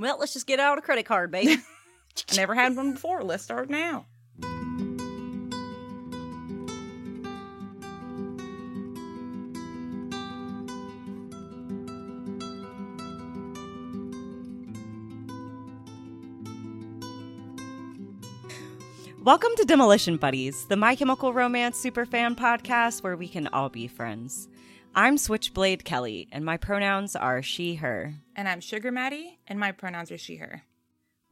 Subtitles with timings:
[0.00, 1.58] Well, let's just get out a credit card, babe.
[2.30, 3.24] I never had one before.
[3.24, 4.06] Let's start now.
[19.24, 23.88] Welcome to Demolition Buddies, the My Chemical Romance superfan podcast where we can all be
[23.88, 24.48] friends.
[24.94, 28.14] I'm Switchblade Kelley, and my pronouns are she, her.
[28.34, 30.62] And I'm Sugar Maddy, and my pronouns are she, her.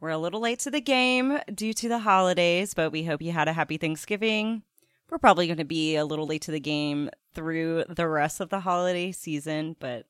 [0.00, 3.32] We're a little late to the game due to the holidays, but we hope you
[3.32, 4.62] had a happy Thanksgiving.
[5.10, 8.50] We're probably going to be a little late to the game through the rest of
[8.50, 10.06] the holiday season, but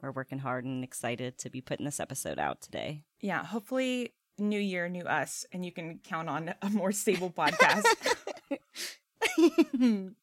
[0.00, 3.04] we're working hard and excited to be putting this episode out today.
[3.20, 7.84] Yeah, hopefully, new year, new us, and you can count on a more stable podcast.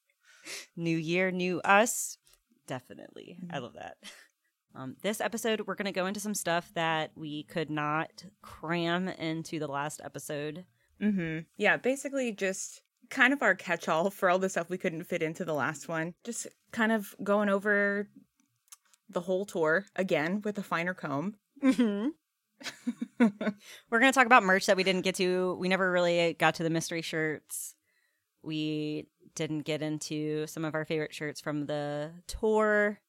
[0.75, 2.17] new year, new us.
[2.67, 3.37] Definitely.
[3.49, 3.63] I Mm-hmm.
[3.63, 3.97] love that.
[4.75, 9.07] Um, this episode, we're going to go into some stuff that we could not cram
[9.07, 10.65] into the last episode.
[10.99, 11.41] mm-hmm.
[11.57, 15.21] Yeah, basically just kind of our catch all for all the stuff we couldn't fit
[15.21, 16.15] into the last one.
[16.23, 18.09] Just kind of going over
[19.09, 21.35] the whole tour again with a finer comb.
[21.63, 22.07] Mm-hmm.
[23.19, 25.55] We're going to talk about merch that we didn't get to.
[25.59, 27.75] We never really got to the mystery shirts.
[28.41, 32.99] We didn't get into some of our favorite shirts from the tour.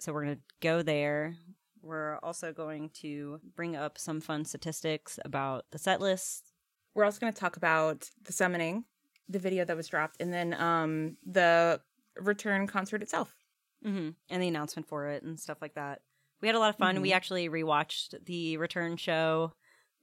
[0.00, 1.36] So we're going to go there.
[1.82, 6.52] We're also going to bring up some fun statistics about the set list.
[6.94, 8.84] We're also going to talk about the summoning,
[9.28, 11.80] the video that was dropped, and then um the
[12.20, 13.34] return concert itself.
[13.82, 16.02] hmm and the announcement for it and stuff like that.
[16.40, 17.00] We had a lot of fun.
[17.00, 17.14] We Mhm.
[17.16, 19.52] actually rewatched the return show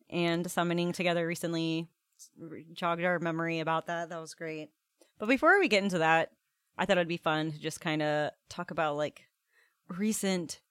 [0.09, 1.88] and summoning together recently.
[2.73, 4.09] Jogged our memory about that.
[4.09, 4.69] That was great.
[5.19, 6.31] But before we get into that,
[6.77, 9.23] I thought it'd be fun to just kind of talk about like
[9.89, 10.61] recent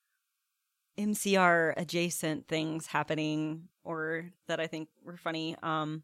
[0.99, 5.55] MCR adjacent things happening or that I think were funny.
[5.63, 6.03] Um,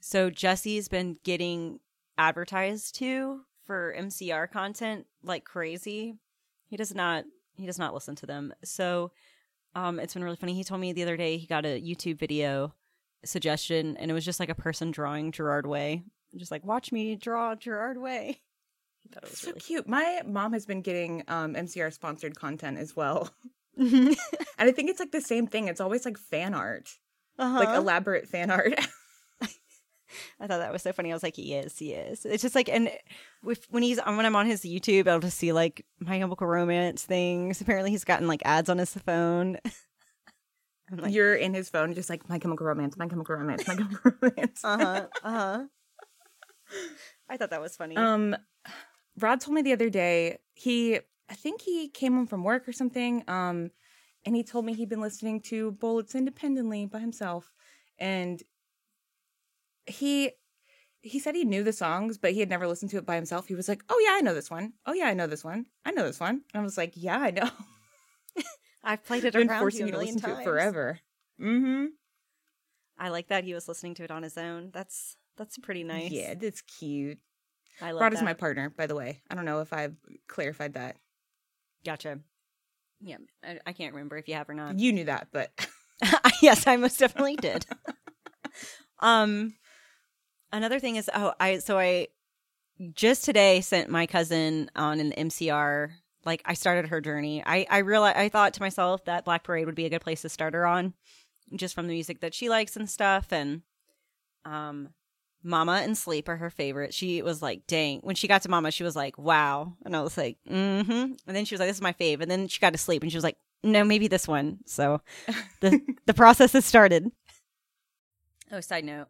[0.00, 1.80] so Jesse's been getting
[2.16, 6.14] advertised to for MCR content like crazy.
[6.66, 7.24] He does not
[7.54, 8.52] he does not listen to them.
[8.64, 9.12] So
[9.74, 10.54] um it's been really funny.
[10.54, 12.74] He told me the other day he got a YouTube video
[13.24, 16.02] suggestion and it was just like a person drawing Gerard Way.
[16.36, 18.40] Just like watch me draw Gerard Way.
[19.12, 19.88] That was So really cute.
[19.88, 23.30] My mom has been getting um MCR sponsored content as well.
[23.80, 24.14] uh-huh.
[24.58, 25.68] And I think it's like the same thing.
[25.68, 26.90] It's always like fan art.
[27.38, 28.74] Like elaborate fan art.
[30.40, 31.10] I thought that was so funny.
[31.10, 32.24] I was like, he is, he is.
[32.26, 32.90] It's just like, and
[33.42, 37.02] with, when he's when I'm on his YouTube, I'll just see like my chemical romance
[37.04, 37.60] things.
[37.60, 39.58] Apparently, he's gotten like ads on his phone.
[40.90, 44.12] Like, You're in his phone just like My Chemical Romance, My Chemical Romance, My Chemical
[44.20, 44.64] Romance.
[44.64, 45.64] uh huh, uh huh.
[47.28, 47.96] I thought that was funny.
[47.96, 48.36] Um
[49.18, 52.72] Rod told me the other day, he I think he came home from work or
[52.72, 53.24] something.
[53.28, 53.70] Um
[54.24, 57.52] and he told me he'd been listening to Bullets independently by himself.
[57.98, 58.42] And
[59.86, 60.32] he
[61.00, 63.46] he said he knew the songs, but he had never listened to it by himself.
[63.46, 64.72] He was like, "Oh yeah, I know this one.
[64.84, 65.66] Oh yeah, I know this one.
[65.84, 67.48] I know this one." And I was like, "Yeah, I know.
[68.84, 70.36] I've played it around forcing you you a to million listen times.
[70.38, 71.00] to it forever."
[71.40, 71.86] Mm-hmm.
[72.98, 74.70] I like that he was listening to it on his own.
[74.72, 76.10] That's that's pretty nice.
[76.10, 77.18] Yeah, that's cute.
[77.80, 78.18] I love Rod that.
[78.18, 79.22] is my partner, by the way.
[79.30, 79.94] I don't know if I've
[80.26, 80.96] clarified that.
[81.84, 82.18] Gotcha.
[83.00, 84.78] Yeah, I, I can't remember if you have or not.
[84.78, 85.52] You knew that, but
[86.42, 87.64] yes, I most definitely did.
[88.98, 89.54] um,
[90.52, 92.08] another thing is, oh, I so I
[92.92, 95.90] just today sent my cousin on an MCR.
[96.24, 97.42] Like I started her journey.
[97.46, 100.22] I I realized I thought to myself that Black Parade would be a good place
[100.22, 100.94] to start her on,
[101.54, 103.32] just from the music that she likes and stuff.
[103.32, 103.62] And
[104.44, 104.90] um,
[105.42, 106.92] Mama and Sleep are her favorite.
[106.92, 108.00] She was like, dang.
[108.00, 109.74] When she got to Mama, she was like, wow.
[109.84, 110.90] And I was like, mm-hmm.
[110.90, 112.20] And then she was like, this is my fave.
[112.20, 114.58] And then she got to sleep and she was like, no, maybe this one.
[114.66, 115.00] So
[115.60, 117.10] the the process has started.
[118.50, 119.08] Oh, side note.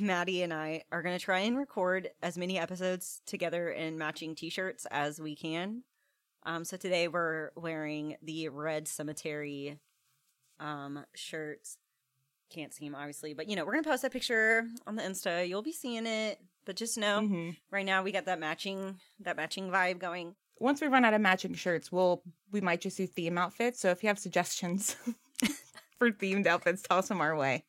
[0.00, 4.34] Maddy and I are going to try and record as many episodes together in matching
[4.34, 5.82] t-shirts as we can.
[6.44, 9.78] Um, so today we're wearing the red cemetery
[10.58, 11.78] um, shirts.
[12.50, 15.48] Can't see them obviously, but you know we're gonna post that picture on the Insta.
[15.48, 17.56] You'll be seeing it, but just know Mhm.
[17.70, 20.36] right now we got that matching that matching vibe going.
[20.58, 22.22] once we run out of matching shirts, we'll
[22.52, 23.80] we might just do theme outfits.
[23.80, 24.96] So if you have suggestions
[25.98, 27.64] for themed outfits, toss them our way.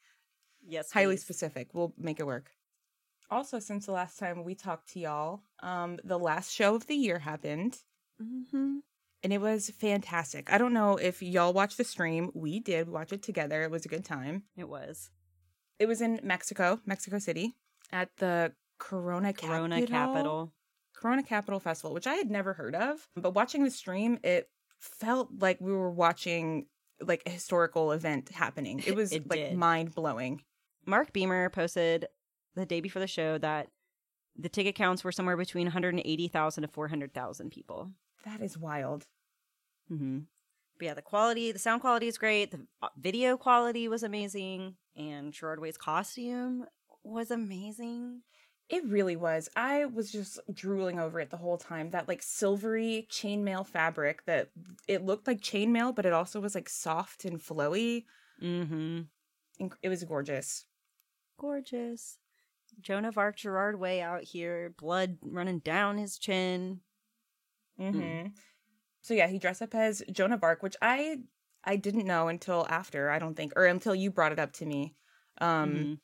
[0.66, 1.22] Yes, Highly please.
[1.24, 1.74] specific.
[1.74, 2.52] We'll make it work.
[3.30, 6.96] Also, since the last time we talked to y'all, um, the last show of the
[6.96, 7.78] year happened,
[8.22, 8.82] Mhm.
[9.24, 10.52] And it was fantastic.
[10.52, 12.32] I don't know if y'all watched the stream.
[12.34, 13.64] We did watch it together.
[13.64, 14.44] It was a good time.
[14.56, 15.10] It was
[15.80, 17.56] It was in Mexico, Mexico City,
[17.92, 19.98] at the Corona Corona Capital.
[19.98, 20.54] Capital.
[20.96, 23.08] Corona Capital Festival, which I had never heard of.
[23.16, 24.50] But watching the stream, it
[24.80, 26.66] felt like we were watching
[27.00, 28.82] like a historical event happening.
[28.86, 30.42] It was It like mind blowing.
[30.86, 32.08] Mark Beamer posted
[32.56, 33.68] the day before the show that
[34.36, 37.92] the ticket counts were somewhere between 180,000 to 400,000 people.
[38.26, 39.06] That is wild.
[39.92, 40.20] Mm-hmm.
[40.78, 42.52] But yeah, the quality, the sound quality is great.
[42.52, 46.66] The uh, video quality was amazing, and Gerard Way's costume
[47.04, 48.22] was amazing.
[48.70, 49.50] It really was.
[49.56, 51.92] I was just drooling over it the whole time.
[51.92, 54.50] That like silvery chainmail fabric that
[54.88, 58.04] it looked like chainmail, but it also was like soft and flowy.
[58.44, 59.02] Mm-hmm.
[59.82, 60.66] It was gorgeous.
[61.40, 62.18] Gorgeous.
[62.82, 66.82] Joan of Arc, Gerard Way out here, blood running down his chin.
[67.80, 68.28] Mm-hmm.
[69.02, 71.20] So yeah, he dressed up as Joan of Arc, which I
[71.64, 74.66] I didn't know until after, I don't think, or until you brought it up to
[74.66, 74.96] me.
[75.40, 76.00] Um Mhm.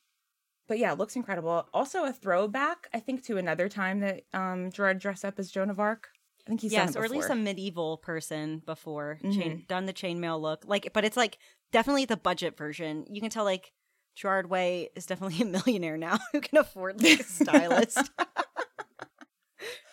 [0.67, 1.67] but yeah, looks incredible.
[1.73, 5.69] Also a throwback, I think, to another time that um Gerard dressed up as Joan
[5.69, 6.09] of Arc.
[6.45, 9.67] I think he's done yes, or at least a medieval person before chain, Mhm.
[9.67, 10.65] done the chainmail look.
[10.65, 11.37] Like, but it's like
[11.71, 13.05] definitely the budget version.
[13.09, 13.71] You can tell like
[14.15, 18.11] Gerard Way is definitely a millionaire now who can afford like a stylist.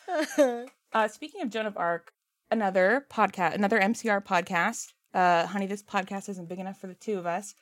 [0.92, 2.12] Uh, speaking of Joan of Arc,
[2.50, 4.92] another podcast, another MCR podcast.
[5.14, 7.54] Uh, honey, this podcast isn't big enough for the two of us.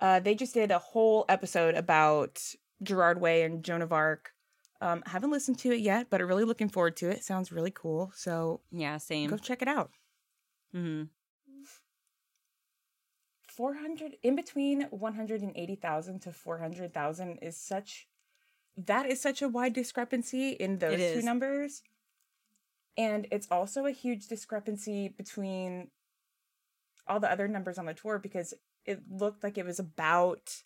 [0.00, 2.42] Uh, they just did a whole episode about
[2.82, 4.32] Gerard Way and Joan of Arc.
[4.80, 7.22] Um, haven't listened to it yet, but I'm really looking forward to it.
[7.22, 8.12] Sounds really cool.
[8.14, 9.28] So yeah, same.
[9.28, 9.90] go check it out.
[10.72, 11.04] hmm
[13.46, 18.08] 400 in between 180,000 to 400,000 is such
[18.76, 21.82] that is such a wide discrepancy in those two numbers.
[22.96, 25.90] And it's also a huge discrepancy between
[27.06, 28.54] all the other numbers on the tour because
[28.84, 30.62] it looked like it was about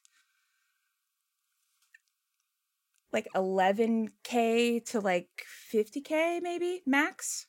[3.12, 7.46] like 11k to like 50k maybe max.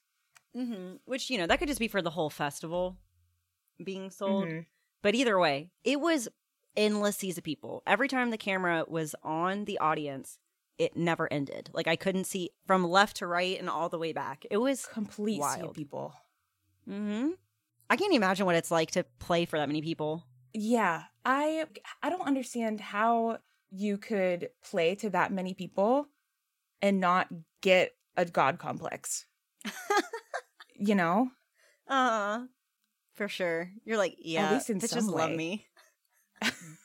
[0.56, 2.98] hmm Which you know that could just be for the whole festival
[3.84, 4.46] being sold.
[4.46, 4.66] Mhm.
[5.04, 6.30] But either way, it was
[6.76, 7.84] endless seas of people.
[7.88, 10.40] Every time the camera was on the audience,
[10.78, 11.70] it never ended.
[11.74, 14.46] Like I couldn't see from left to right and all the way back.
[14.50, 15.76] It was Complete Wild.
[15.76, 16.14] people.
[16.88, 17.32] hmm
[17.90, 20.26] I can't imagine what it's like to play for that many people.
[20.54, 21.66] Yeah, I
[22.02, 23.40] I don't understand how
[23.72, 26.08] you could play to that many people
[26.82, 27.28] and not
[27.62, 29.26] get a god complex.
[30.76, 31.30] you know?
[31.88, 32.46] Uh
[33.14, 33.72] for sure.
[33.86, 35.68] You're like, yeah, least in bitches love me.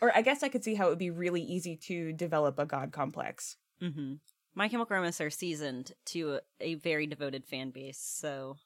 [0.00, 2.66] Or I guess I could see how it would be really easy to develop a
[2.66, 3.56] god complex.
[3.80, 4.14] hmm
[4.54, 8.56] My Chemical Romance are seasoned to a, a very devoted fan base, so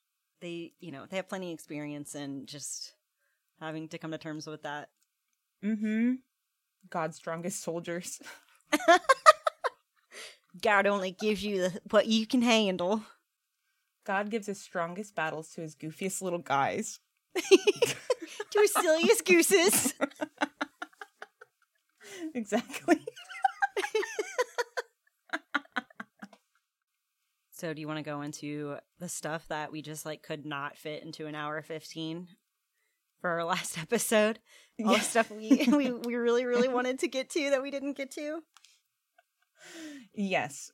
[0.40, 2.94] they, you know, they have plenty of experience in just
[3.60, 4.88] having to come to terms with that.
[5.64, 6.14] Mm-hmm.
[6.90, 8.20] God's strongest soldiers.
[10.62, 13.02] God only gives you the, what you can handle.
[14.04, 17.00] God gives his strongest battles to his goofiest little guys.
[17.36, 19.94] to his silliest gooses.
[22.38, 22.98] exactly.
[27.50, 30.76] So, do you want to go into the stuff that we just like could not
[30.76, 32.28] fit into an hour fifteen
[33.20, 34.38] for our last episode?
[34.80, 35.00] All the Yeah.
[35.00, 38.42] stuff we, we we really really wanted to get to that we didn't get to.
[40.14, 40.70] Yes.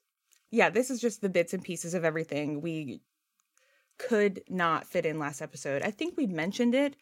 [0.50, 3.00] Yeah, this is just the bits and pieces of everything we
[3.98, 5.82] could not fit in last episode.
[5.82, 6.96] I think we mentioned it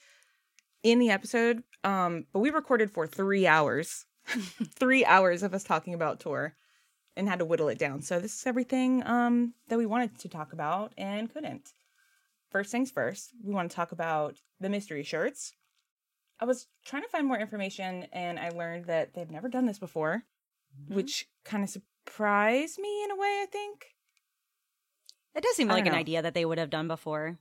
[0.85, 4.07] in the episode, um, but we recorded for three hours.
[4.79, 6.55] three hours of us talking about tour
[7.17, 8.02] and had to whittle it down.
[8.02, 11.73] So this is everything um that we wanted to talk about and couldn't.
[12.50, 15.52] First things first, we want to talk about the mystery shirts.
[16.41, 19.79] I was trying to find more information and I learned that they've never done this
[19.79, 20.25] before
[20.88, 23.87] which kind of surprised me in a way, I think.
[25.35, 25.99] It does seem like an know.
[25.99, 27.38] idea that they would have done before.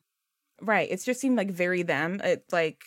[0.62, 0.90] Right.
[0.90, 2.22] It just seemed like very them.
[2.24, 2.84] It like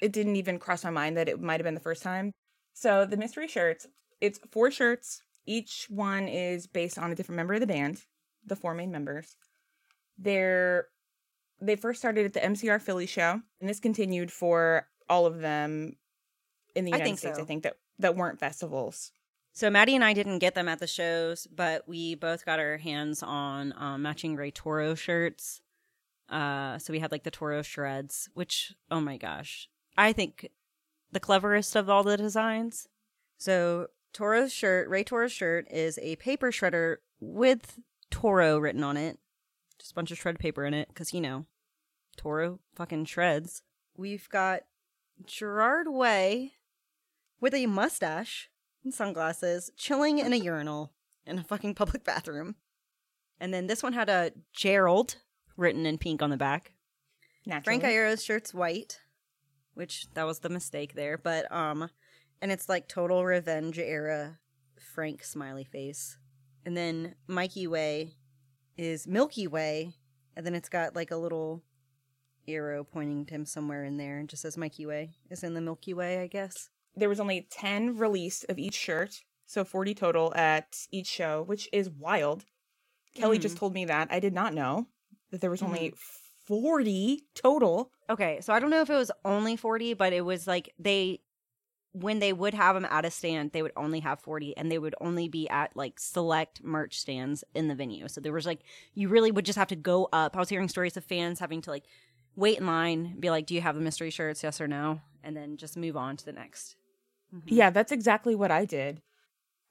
[0.00, 2.32] it didn't even cross my mind that it might have been the first time.
[2.76, 3.86] So the mystery shirts,
[4.20, 5.22] it's four shirts.
[5.46, 8.02] Each one is based on a different member of the band,
[8.44, 9.34] the four main members.
[10.18, 10.88] They're
[11.58, 15.96] they first started at the MCR Philly show, and this continued for all of them
[16.74, 17.42] in the United think States, so.
[17.42, 19.10] I think, that that weren't festivals.
[19.54, 22.76] So Maddy and I didn't get them at the shows, but we both got our
[22.76, 25.62] hands on um, matching gray Toro shirts.
[26.28, 30.50] Uh, so we had like the Toro shreds, which oh my gosh, I think
[31.12, 32.88] the cleverest of all the designs.
[33.38, 37.78] So Toro's shirt, Ray Toro's shirt, is a paper shredder with
[38.10, 39.18] Toro written on it,
[39.78, 41.46] just a bunch of shred paper in it, because you know,
[42.16, 43.62] Toro fucking shreds.
[43.96, 44.62] We've got
[45.24, 46.52] Gerard Way
[47.40, 48.50] with a mustache
[48.84, 50.92] and sunglasses, chilling in a urinal
[51.26, 52.56] in a fucking public bathroom.
[53.38, 55.16] And then this one had a Gerald
[55.56, 56.72] written in pink on the back.
[57.44, 57.80] Naturally.
[57.80, 59.00] Frank Iero's shirt's white,
[59.76, 61.88] which that was the mistake there, but um
[62.40, 64.38] and it's like total revenge era
[64.94, 66.18] Frank smiley face.
[66.64, 68.14] And then Mikey Way
[68.76, 69.92] is Milky Way,
[70.36, 71.62] and then it's got like a little
[72.48, 75.60] arrow pointing to him somewhere in there and just says Mikey Way is in the
[75.60, 76.68] Milky Way, I guess.
[76.94, 81.68] there was only 10 released of each shirt, so 40 total at each show, which
[81.72, 82.44] is wild.
[83.14, 84.08] Kelley just told me that.
[84.10, 84.86] I did not know
[85.30, 85.94] that there was only
[86.46, 87.90] 40 total.
[88.08, 91.20] Okay, so I don't know if it was only 40, but it was like they
[91.92, 94.78] when they would have them at a stand, they would only have 40 and they
[94.78, 98.06] would only be at like select merch stands in the venue.
[98.06, 98.60] So there was like
[98.94, 100.36] you really would just have to go up.
[100.36, 101.84] I was hearing stories of fans having to like
[102.34, 104.42] wait in line, be like, "Do you have the mystery shirts?
[104.42, 106.76] Yes or no?" and then just move on to the next.
[107.34, 107.48] Mm-hmm.
[107.52, 109.02] Yeah, that's exactly what I did.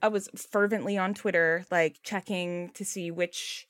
[0.01, 3.67] I was fervently on Twitter, like checking to see which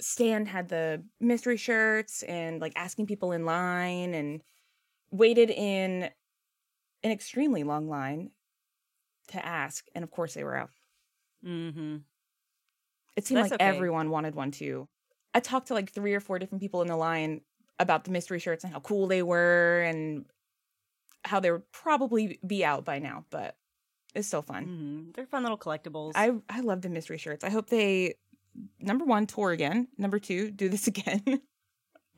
[0.00, 4.42] stand had the mystery shirts and like asking people in line and
[5.10, 6.10] waited in
[7.02, 8.30] an extremely long line
[9.28, 9.86] to ask.
[9.94, 10.70] And of course, they were out.
[11.44, 11.98] Mm-hmm.
[13.16, 13.76] It seemed That's like okay.
[13.76, 14.88] everyone wanted one too.
[15.34, 17.42] I talked to like three or four different people in the line
[17.78, 20.24] about the mystery shirts and how cool they were and
[21.24, 23.56] how they would probably be out by now, but
[24.14, 24.66] it's still fun.
[24.66, 25.14] Mhm.
[25.14, 26.12] They're fun little collectibles.
[26.14, 27.44] I I love the mystery shirts.
[27.44, 28.14] I hope they
[28.80, 29.88] number one tour again.
[29.98, 31.42] Number two, do this again.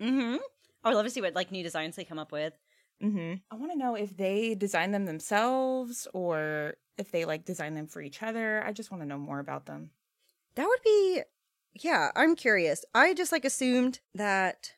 [0.00, 0.38] Mhm.
[0.82, 2.54] I would love to see what like new designs they come up with.
[3.00, 7.74] hmm I want to know if they design them themselves or if they like design
[7.74, 8.62] them for each other.
[8.64, 9.90] I just want to know more about them.
[10.54, 11.22] That would be
[11.74, 12.84] yeah, I'm curious.
[12.94, 14.72] I just like assumed that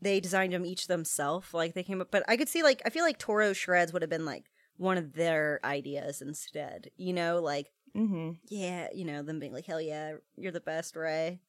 [0.00, 2.90] they designed them each themselves, like they came up but I could see like I
[2.90, 4.44] feel like Toro Shreds would have been like
[4.76, 6.90] one of their ideas instead.
[6.96, 10.96] You know, like hmm yeah, you know, them being like, Hell yeah, you're the best,
[10.96, 11.40] Ray.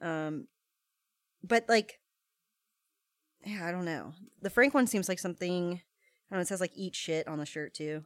[0.00, 0.48] Um
[1.44, 2.00] but like
[3.44, 4.12] yeah, I don't know.
[4.42, 7.38] The Frank one seems like something I don't know, it says like eat shit on
[7.38, 8.04] the shirt too.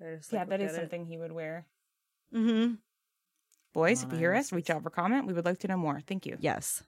[0.00, 0.80] I just, Yeah, like, that looked is it.
[0.80, 1.66] something he would wear.
[2.34, 2.74] Mm-hmm.
[3.72, 5.26] Boys, if you hear us, reach out for comment.
[5.26, 6.00] We would like to know more.
[6.06, 6.36] Thank you.
[6.40, 6.82] Yes.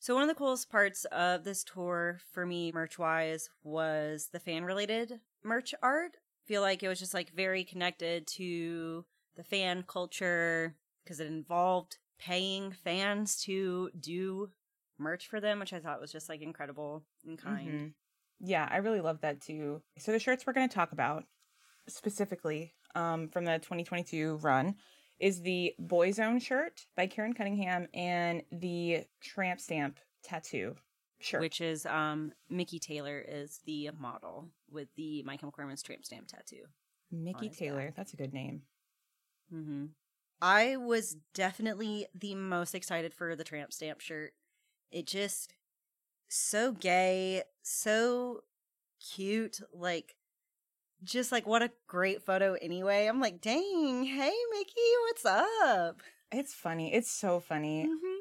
[0.00, 4.38] So one of the coolest parts of this tour for me merch wise was the
[4.38, 6.12] fan related merch art.
[6.16, 9.04] I Feel like it was just like very connected to
[9.38, 14.50] the fan culture because it involved paying fans to do
[14.98, 17.70] merch for them, which I thought was just like incredible and kind.
[17.70, 17.92] Mhm.
[18.40, 19.80] Yeah, I really love that too.
[19.96, 21.24] So the shirts we're going to talk about
[21.88, 24.74] specifically um, from the 2022 run
[25.20, 30.76] is the Boyzone shirt by Kerin Cunningham and the Tramp Stamp tattoo
[31.20, 31.40] shirt.
[31.40, 36.28] Which is um Mickey Taylor is the model with the My Chemical Romance tramp stamp
[36.28, 36.64] tattoo.
[37.10, 37.96] Mickey Taylor, back.
[37.96, 38.62] that's a good name.
[39.52, 39.86] Mm-hmm.
[40.40, 44.32] I was definitely the most excited for the tramp stamp shirt.
[44.90, 45.52] It just
[46.28, 48.40] so gay, so
[49.14, 50.14] cute, like
[51.02, 53.06] just like what a great photo anyway.
[53.06, 56.00] I'm like, dang, hey Mickey, what's up?
[56.30, 56.92] It's funny.
[56.94, 57.84] It's so funny.
[57.84, 58.16] Mm-hmm.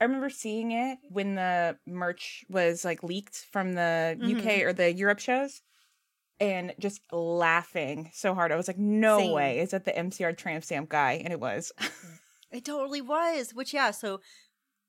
[0.00, 4.64] I remember seeing it when the merch was like leaked from the UK Mhm.
[4.66, 5.60] or the Europe shows
[6.40, 8.52] and just laughing so hard.
[8.52, 9.32] I was like, no Same.
[9.32, 9.58] way.
[9.58, 11.20] Is that the MCR tramp stamp guy?
[11.24, 11.72] And it was.
[12.50, 13.52] It totally was.
[13.52, 14.20] Which yeah, so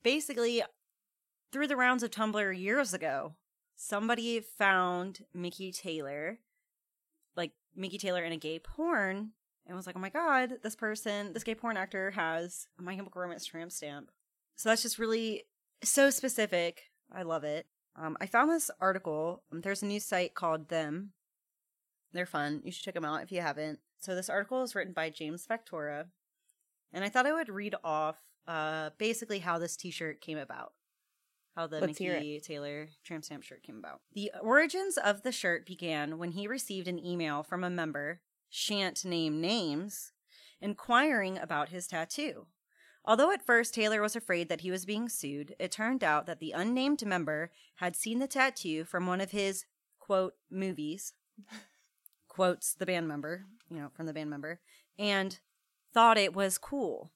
[0.03, 0.63] basically
[1.51, 3.36] through the rounds of Tumblr years ago,
[3.75, 6.39] somebody found Mickey Taylor,
[7.36, 9.32] like Mickey Taylor in a gay porn,
[9.65, 12.96] and was like, "Oh my god, this person, this gay porn actor has a My
[12.96, 14.12] Chemical Romance tramp stamp."
[14.56, 15.44] So that's just really
[15.84, 16.84] so specific.
[17.12, 17.68] I love it.
[17.96, 19.44] Um, I found this article.
[19.51, 21.12] Um, There's a new site called Them.
[22.13, 22.62] They're fun.
[22.63, 23.80] You should check them out if you haven't.
[24.00, 26.06] So this article is written by James Factora,
[26.94, 30.74] and I thought I would read off uh, basically how this T-shirt came about,
[31.56, 32.00] how the Let's.
[32.00, 34.01] Mickey Taylor tramp stamp shirt came about.
[34.13, 39.06] The origins of the shirt began when he received an email from a member, shan't
[39.06, 40.13] name names,
[40.62, 42.48] inquiring about his tattoo.
[43.06, 46.39] Although at first Taylor was afraid that he was being sued, it turned out that
[46.39, 49.66] the unnamed member had seen the tattoo from one of his
[50.00, 51.13] quote movies,
[52.39, 54.62] quotes the band member, you know, from the band member,
[54.98, 55.41] and
[55.93, 57.12] thought it was cool.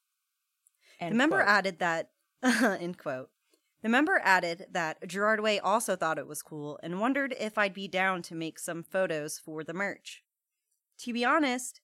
[1.00, 1.48] And the member quote.
[1.48, 2.10] added that,
[2.44, 3.30] end quote.
[3.84, 7.74] The member added that Gerard Way also thought it was cool and wondered if I'd
[7.74, 10.24] be down to make some photos for the merch.
[11.00, 11.80] To be honest,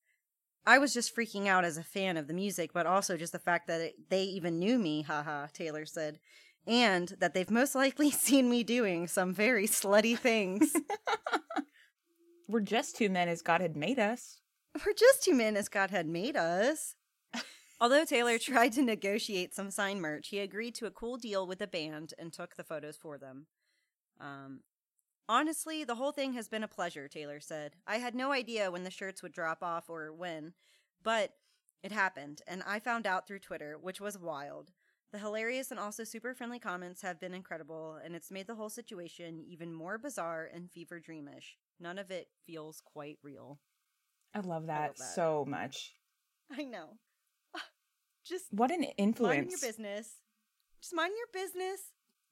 [0.65, 3.39] I was just freaking out as a fan of the music, but also just the
[3.39, 6.19] fact that it, they even knew me, haha, Taylor said,
[6.67, 10.73] and that they've most likely seen me doing some very slutty things.
[12.49, 14.41] We're just two men as God had made us.
[14.83, 16.95] We're just two men as God had made us.
[17.79, 21.59] Although Taylor tried to negotiate some sign merch, he agreed to a cool deal with
[21.59, 23.45] the band and took the photos for them.
[24.19, 24.61] Um,
[25.27, 27.75] honestly, the whole thing has been a pleasure, Taylor said.
[27.85, 30.53] I had no idea when the shirts would drop off or when,
[31.03, 31.33] but
[31.83, 34.71] it happened, and I found out through Twitter, which was wild.
[35.11, 38.69] The hilarious and also super friendly comments have been incredible, and it's made the whole
[38.69, 41.57] situation even more bizarre and fever dreamish.
[41.79, 43.59] None of it feels quite real.
[44.33, 45.15] I love that, love that.
[45.15, 45.93] so much.
[46.51, 46.97] I know.
[48.25, 49.37] Just What an influence.
[49.37, 50.09] mind your business.
[50.81, 51.79] Just mind your business.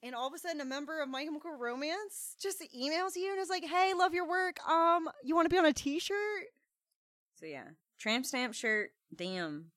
[0.03, 3.39] And all of a sudden, a member of My Chemical Romance just emails you and
[3.41, 4.59] is like, "Hey, love your work.
[4.69, 6.45] Um, you want to be on a T-shirt?"
[7.39, 7.63] So yeah,
[7.97, 8.91] tramp stamp shirt.
[9.15, 9.71] Damn,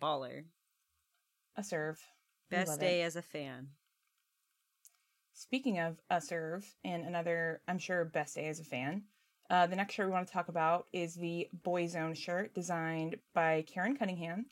[0.00, 0.44] baller.
[1.56, 2.00] A serve.
[2.50, 3.04] Best day it.
[3.04, 3.68] as a fan.
[5.42, 9.02] Speaking of a serve and another, I'm sure, best day as a fan.
[9.50, 13.64] Uh, the next shirt we want to talk about is the Boyzone shirt designed by
[13.66, 14.46] Kerin Cunningham.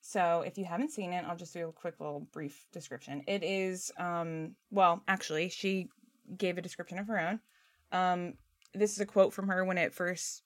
[0.00, 3.22] So if you haven't seen it, I'll just do a quick little brief description.
[3.28, 5.88] It is, um, well, actually, she
[6.36, 7.40] gave a description of her own.
[7.92, 8.34] Um,
[8.74, 10.42] this is a quote from her when it first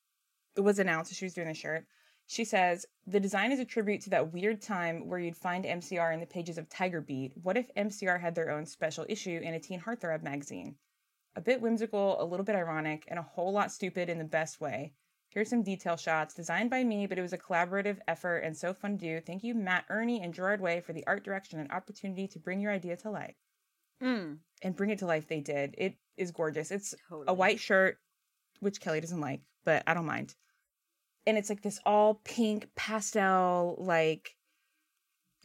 [0.55, 1.87] was announced that she was doing the shirt.
[2.31, 6.13] She says, The design is a tribute to that weird time where you'd find MCR
[6.13, 7.33] in the pages of Tiger Beat.
[7.43, 10.77] What if MCR had their own special issue in a teen heartthrob magazine?
[11.37, 14.61] A bit whimsical, a little bit ironic, and a whole lot stupid in the best
[14.61, 14.93] way.
[15.31, 18.75] Here's some detail shots designed by me, but it was a collaborative effort and so
[18.75, 19.21] fun to do.
[19.21, 22.61] Thank you, Matt Ernie and Gerard Way, for the art direction and opportunity to bring
[22.61, 23.37] your idea to life.
[24.03, 25.75] Mm, And bring it to life, they did.
[25.79, 26.71] It is gorgeous.
[26.71, 27.25] It's totally.
[27.29, 27.99] a white shirt,
[28.61, 30.35] which Kelley doesn't like, but I don't mind.
[31.29, 34.35] And it's like this all pink pastel, like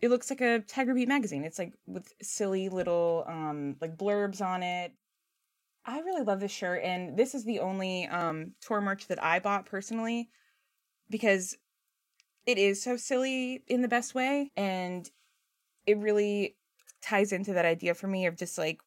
[0.02, 1.44] it looks like a Tiger Beat magazine.
[1.44, 4.94] It's like with silly little um like blurbs on it.
[5.86, 9.40] I really love this shirt, and this is the only um tour merch that I
[9.40, 10.30] bought personally
[11.10, 11.58] because
[12.46, 15.12] it is so silly in the best way, and
[15.86, 16.56] it really
[17.02, 18.80] ties into that idea for me of just like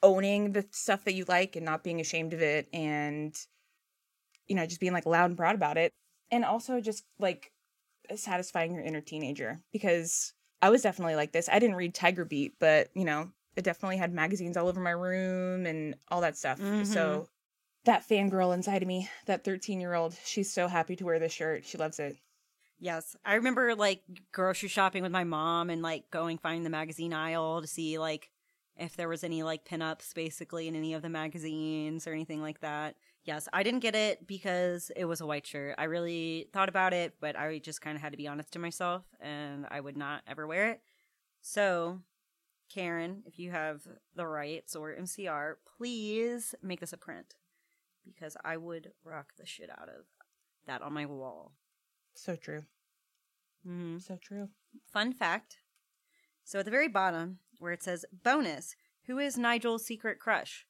[0.00, 3.36] owning the stuff that you like and not being ashamed of it and
[4.46, 5.92] you know just being like loud and proud about it
[6.30, 7.52] and also just like
[8.14, 11.48] satisfying your inner teenager because i was definitely like this.
[11.48, 14.90] I didn't read tiger beat but you know it definitely had magazines all over my
[14.90, 16.58] room and all that stuff.
[16.60, 16.86] Mhm.
[16.86, 17.28] so
[17.84, 21.32] that fangirl inside of me that 13 year old she's so happy to wear this
[21.32, 21.64] shirt.
[21.64, 22.16] She loves it.
[22.78, 24.02] Yes, I remember like
[24.32, 28.30] grocery shopping with my mom and like going find the magazine aisle to see like
[28.76, 32.60] if there was any like pinups basically in any of the magazines or anything like
[32.60, 32.96] that.
[33.24, 35.74] Yes, I didn't get it because it was a white shirt.
[35.78, 38.58] I really thought about it, but I just kind of had to be honest to
[38.58, 40.80] myself and I would not ever wear it.
[41.42, 42.00] So,
[42.74, 43.82] Kerin, if you have
[44.14, 47.34] the rights or MCR, please make this a print
[48.04, 50.06] because I would rock the shit out of
[50.66, 51.52] that on my wall.
[52.14, 52.64] so true
[53.68, 53.98] Mm-hmm.
[53.98, 54.48] so true
[54.90, 55.58] Fun fact.
[56.44, 58.74] So at the very bottom, where it says bonus,
[59.06, 60.64] who is Nigel's secret crush?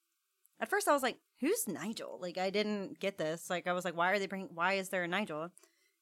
[0.58, 2.18] At first, I was like, who's Nigel?
[2.20, 3.50] Like, I didn't get this.
[3.50, 5.50] Like, I was like, why are they bringing, why is there a Nigel?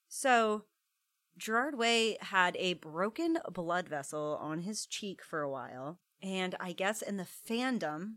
[0.08, 0.64] So,
[1.36, 5.98] Gerard Way had a broken blood vessel on his cheek for a while.
[6.22, 8.14] And I guess in the fandom,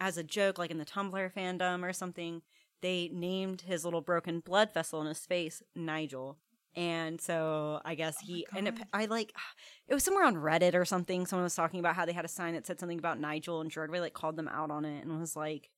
[0.00, 2.42] as a joke, like in the Tumblr fandom or something,
[2.82, 6.38] they named his little broken blood vessel in his face Nigel.
[6.74, 9.32] And so I guess oh he and it, I like
[9.88, 11.24] it was somewhere on Reddit or something.
[11.24, 13.70] Someone was talking about how they had a sign that said something about Nigel, and
[13.70, 15.70] Gerard Way like called them out on it and was like,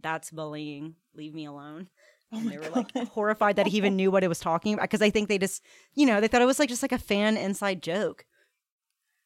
[0.00, 0.96] "That's bullying.
[1.14, 1.88] Leave me alone."
[2.32, 2.90] oh And they were God.
[2.94, 5.38] like horrified that he even knew what it was talking about because I think they
[5.38, 5.62] just,
[5.94, 8.24] you know, they thought it was like just like a fan inside joke.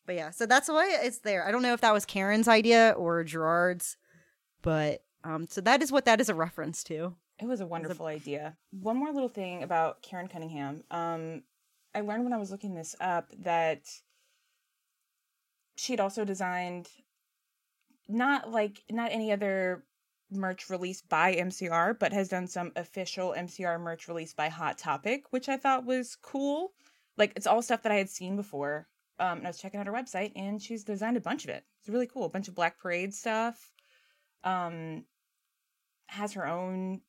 [0.07, 1.47] But yeah, so that's why it's there.
[1.47, 3.97] I don't know if that was Kerin's idea or Gerard's,
[4.63, 7.15] but um, so that is what that is a reference to.
[7.41, 8.57] It was a wonderful idea.
[8.71, 10.83] One more little thing about Kerin Cunningham.
[10.91, 11.43] Um,
[11.95, 13.83] I learned when I was looking this up that
[15.77, 16.89] she had also designed
[18.09, 19.85] not like not any other
[20.31, 25.25] merch release by MCR, but has done some official MCR merch release by Hot Topic,
[25.31, 26.73] which I thought was cool.
[27.17, 28.89] Like it's all stuff that I had seen before.
[29.21, 31.65] Um, and I was checking out her website, and she's designed a bunch of it.
[31.81, 32.27] It's really cool.
[32.27, 33.73] A bunch of Black Parade stuff.
[34.45, 35.05] Um,
[36.07, 37.01] has her own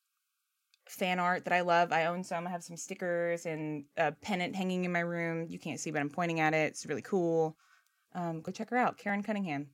[0.88, 1.92] fan art that I love.
[1.92, 2.46] I own some.
[2.46, 5.46] I have some stickers and a pennant hanging in my room.
[5.48, 6.72] You can't see, but I'm pointing at it.
[6.72, 7.56] It's really cool.
[8.14, 9.68] Um, go check her out, Kerin Cunningham.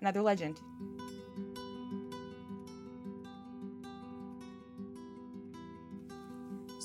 [0.00, 0.58] Another legend.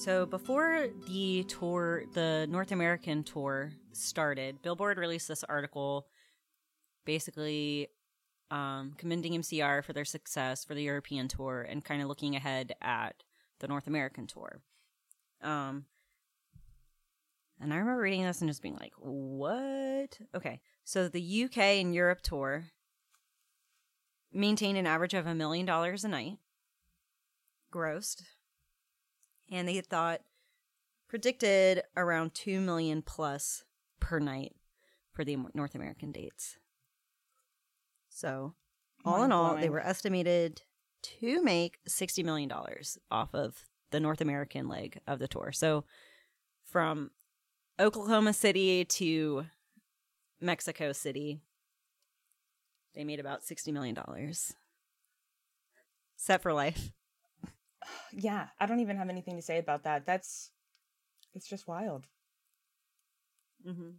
[0.07, 6.07] So before the tour, the North American tour started, Billboard released this article
[7.03, 7.89] basically
[8.49, 12.73] um, commending MCR for their success for the European tour and kind of looking ahead
[12.81, 13.21] at
[13.59, 14.61] the North American tour.
[15.41, 15.87] Um,
[17.59, 20.19] and I remember reading this and just being like, what?
[20.33, 20.61] Okay.
[20.85, 22.67] So the UK and Europe tour
[24.31, 26.37] maintained an average of a million dollars a night
[27.73, 28.21] grossed.
[29.51, 30.21] And they thought
[31.07, 33.63] predicted around 2 million plus
[33.99, 34.55] per night
[35.11, 36.57] for the North American dates.
[38.09, 38.53] So,
[39.05, 40.63] all in all, they were estimated
[41.01, 42.51] to make $60 million
[43.11, 45.51] off of the North American leg of the tour.
[45.51, 45.85] So,
[46.65, 47.11] from
[47.79, 49.45] Oklahoma City to
[50.41, 51.39] Mexico City,
[52.95, 53.97] they made about $60 million.
[56.15, 56.91] Set for life.
[58.13, 60.05] Yeah, I don't even have anything to say about that.
[60.05, 60.51] That's
[61.33, 62.07] it's just wild.
[63.67, 63.89] Mm-hmm.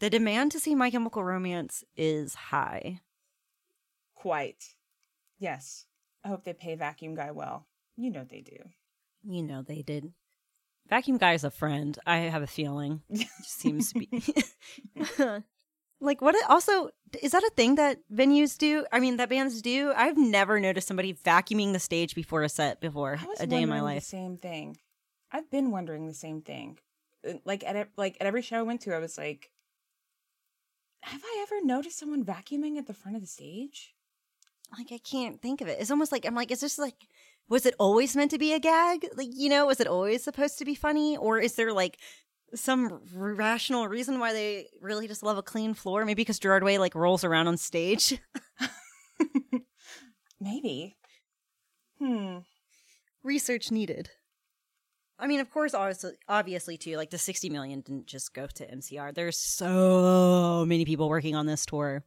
[0.00, 3.00] The demand to see My Chemical Romance is high.
[4.14, 4.74] Quite.
[5.38, 5.86] Yes.
[6.24, 7.66] I hope they pay Vacuum Guy well.
[7.96, 8.56] You know they do.
[9.24, 10.12] You know they did.
[10.88, 11.98] Vacuum Guy is a friend.
[12.06, 13.02] I have a feeling.
[13.10, 14.22] It seems to be.
[16.00, 16.34] like, what?
[16.48, 16.90] Also,
[17.22, 18.86] is that a thing that venues do?
[18.92, 19.92] I mean, that bands do?
[19.96, 23.76] I've never noticed somebody vacuuming the stage before a set before a day in my
[23.76, 24.02] wondering life.
[24.02, 24.76] The same thing.
[25.32, 26.78] I've been wondering the same thing.
[27.26, 29.50] Uh, Like at like at every show I went to, I was like,
[31.02, 33.94] "Have I ever noticed someone vacuuming at the front of the stage?"
[34.76, 35.78] Like, I can't think of it.
[35.80, 37.06] It's almost like I'm like, is this like,
[37.48, 39.06] was it always meant to be a gag?
[39.16, 41.98] Like, you know, was it always supposed to be funny, or is there like
[42.54, 46.04] some rational reason why they really just love a clean floor?
[46.04, 48.18] Maybe because Gerard Way like rolls around on stage.
[50.40, 50.96] Maybe.
[51.98, 52.38] Hmm.
[53.22, 54.10] Research needed.
[55.18, 56.96] I mean, of course, obviously, obviously, too.
[56.96, 59.14] Like the sixty million didn't just go to MCR.
[59.14, 62.04] There's so many people working on this tour.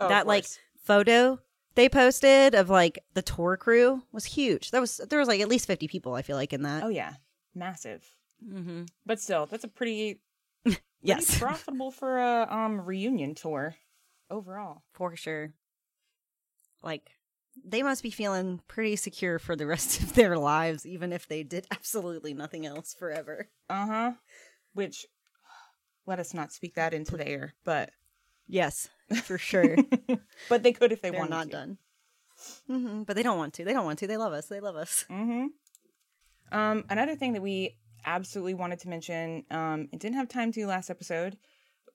[0.00, 0.46] Oh, that like
[0.82, 1.38] photo
[1.74, 4.70] they posted of like the tour crew was huge.
[4.70, 6.14] That was there was like at least fifty people.
[6.14, 6.84] I feel like in that.
[6.84, 7.14] Oh yeah,
[7.54, 8.02] massive.
[8.46, 8.82] Mm-hmm.
[9.06, 10.20] But still, that's a pretty
[10.64, 13.76] pretty Yes, profitable for a um reunion tour
[14.30, 14.82] overall.
[14.92, 15.52] for sure.
[16.82, 17.10] Like
[17.64, 21.42] they must be feeling pretty secure for the rest of their lives, even if they
[21.42, 23.48] did absolutely nothing else forever.
[23.70, 24.12] Uh huh.
[24.72, 25.06] Which,
[26.06, 27.90] let us not speak that into the air, but
[28.46, 28.88] Yes,
[29.22, 29.76] for sure.
[30.48, 31.50] but they could if they They're not to.
[31.52, 31.78] done.
[32.66, 33.64] hmm But they don't want to.
[33.64, 34.06] They don't want to.
[34.06, 34.46] They love us.
[34.48, 35.04] They love us.
[35.10, 35.46] Mm-hmm.
[36.52, 40.66] Um, another thing that we absolutely wanted to mention, um, and didn't have time to
[40.66, 41.36] last episode,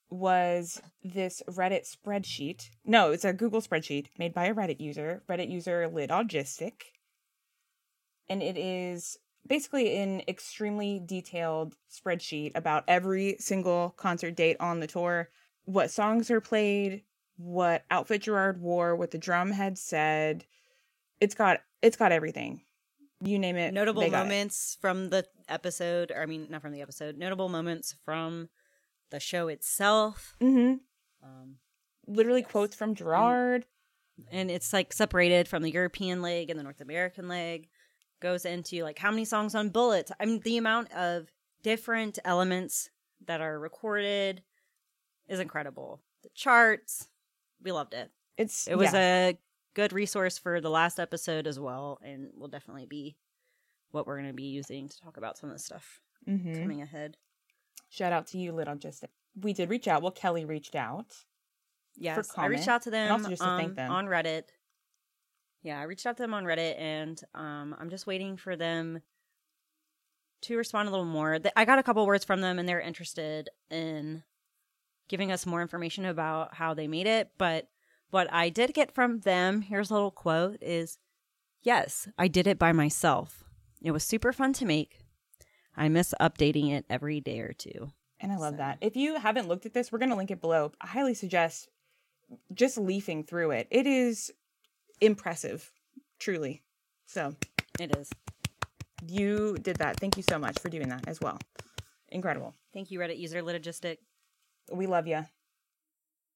[0.09, 2.69] was this Reddit spreadsheet.
[2.85, 6.81] No, it's a Google spreadsheet made by a Reddit user, Reddit user Litaugistic.
[8.27, 9.17] And it is
[9.47, 15.29] basically an extremely detailed spreadsheet about every single concert date on the tour,
[15.65, 17.03] what songs are played,
[17.37, 20.45] what outfit Gerard wore, what the drum had said.
[21.19, 22.61] It's got it's got everything.
[23.21, 23.73] You name it.
[23.73, 24.11] Notable got it.
[24.11, 27.17] moments from the episode, or I mean, not from the episode.
[27.17, 28.49] Notable moments from
[29.11, 30.35] the show itself.
[30.41, 30.75] Mm-hmm.
[31.23, 31.55] Um,
[32.07, 33.65] Literally quotes from Gerard.
[34.31, 37.67] and it's like separated from the European leg and the North American leg.
[38.21, 40.11] Goes into like how many songs on Bullets.
[40.19, 41.31] I mean, the amount of
[41.63, 42.89] different elements
[43.25, 44.43] that are recorded
[45.27, 46.01] is incredible.
[46.23, 47.07] The charts,
[47.63, 48.11] we loved it.
[48.37, 49.27] It's It was yeah.
[49.29, 49.37] a
[49.79, 53.15] good resource for the last episode as well, and will definitely be
[53.91, 56.61] what we're going to be using to talk about some of the stuff Mhm.
[56.61, 57.17] coming ahead.
[57.91, 59.07] shout out to you, Litaugistic.
[59.41, 60.01] We did reach out.
[60.03, 61.15] Well, Kelley reached out.
[61.95, 63.91] Yes, I reached out to them also just to thank um, them.
[63.91, 64.43] on Reddit.
[65.63, 69.01] Yeah, I reached out to them on Reddit, and um, I'm just waiting for them
[70.41, 71.39] to respond a little more.
[71.55, 74.23] I got a couple words from them, and they're interested in
[75.07, 77.31] giving us more information about how they made it.
[77.37, 77.69] But
[78.11, 80.97] what I did get from them, here's a little quote: "Is
[81.61, 83.43] yes, I did it by myself.
[83.81, 84.99] It was super fun to make.
[85.77, 87.91] I miss updating it every day or two.
[88.19, 88.77] And I love So- that.
[88.81, 90.73] If you haven't looked at this, we're going to link it below.
[90.81, 91.69] I highly suggest
[92.53, 93.67] just leafing through it.
[93.71, 94.31] It is
[94.99, 95.71] impressive,
[96.19, 96.61] truly.
[97.05, 97.35] So
[97.79, 98.09] It is.
[99.07, 99.97] you did that.
[99.99, 101.39] Thank you so much for doing that as well.
[102.09, 102.55] Incredible.
[102.73, 103.99] Thank you, Reddit user Litaugistic.
[104.71, 105.25] We love you.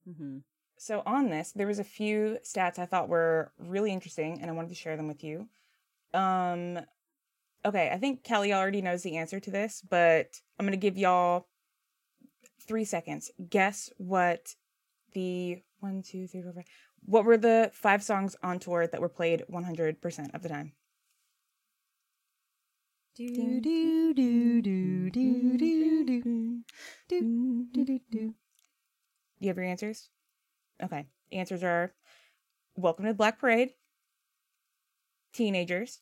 [0.07, 0.37] Mm-hmm.
[0.83, 4.53] So on this, there was a few stats I thought were really interesting, and I
[4.53, 5.47] wanted to share them with you.
[6.13, 6.77] Um,
[7.63, 11.47] okay, I think Kelley already knows the answer to this, but I'm gonna give y'all
[12.67, 13.31] three seconds.
[13.49, 14.55] Guess what
[15.13, 16.65] the one, two, three, four, five.
[17.05, 20.73] What were the five songs on tour that were played 100% of the time?
[23.15, 26.63] Do do do do do do do do
[27.07, 28.35] do do do.
[29.39, 30.09] You have your answers?
[30.81, 31.05] Okay.
[31.31, 31.93] Answers are
[32.75, 33.69] Welcome to Black Parade,
[35.33, 35.99] Teenagers,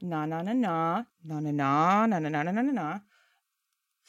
[0.00, 2.98] Na Na Na Na, Na Na Na, Na Na Na Na Na Na Na,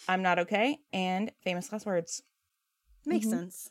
[0.07, 2.21] I'm Not Okay, and Famous Last Words.
[3.05, 3.29] Makes Mhm.
[3.29, 3.69] sense.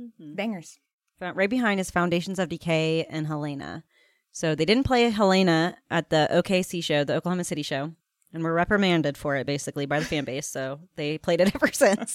[0.00, 0.34] Mm-hmm.
[0.34, 0.78] Bangers.
[1.20, 3.84] Right behind is Foundations of Decay and Helena.
[4.32, 7.94] So they didn't play Helena at the OKC show, the Oklahoma City show,
[8.34, 10.46] and we were reprimanded for it basically by the fan base.
[10.46, 12.14] So they played it ever since.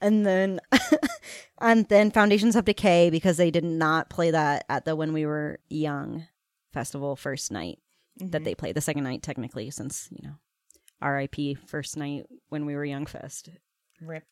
[0.00, 0.60] and then,
[1.60, 5.26] and then Foundations of Decay because they did not play that at the When We
[5.26, 6.26] Were Young
[6.72, 7.78] festival first night
[8.18, 8.44] that Mhm.
[8.44, 10.36] they played the second night technically since you know
[11.08, 13.48] RIP first night when we were young fest.
[14.00, 14.24] Rip.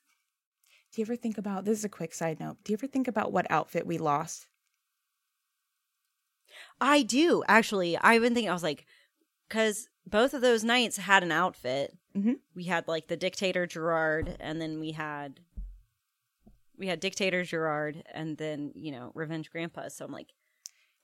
[0.92, 2.58] Do you ever think about this is a quick side note.
[2.62, 4.46] Do you ever think about what outfit we lost?
[6.80, 7.96] I do actually.
[7.98, 8.50] I've been thinking.
[8.50, 8.84] I was like,
[9.48, 11.96] because both of those nights had an outfit.
[12.16, 12.40] Mhm.
[12.54, 15.40] We had like the dictator Gerard, and then we had
[16.76, 19.94] we had dictator Gerard, and then you know Revenge Grandpas.
[19.96, 20.32] So I'm like,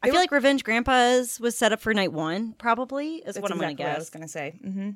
[0.03, 2.53] I feel were- like Revenge Grandpas was set up for night one.
[2.55, 4.59] Probably is That's what I'm exactly gonna what I was gonna say.
[4.65, 4.91] Mm-hmm.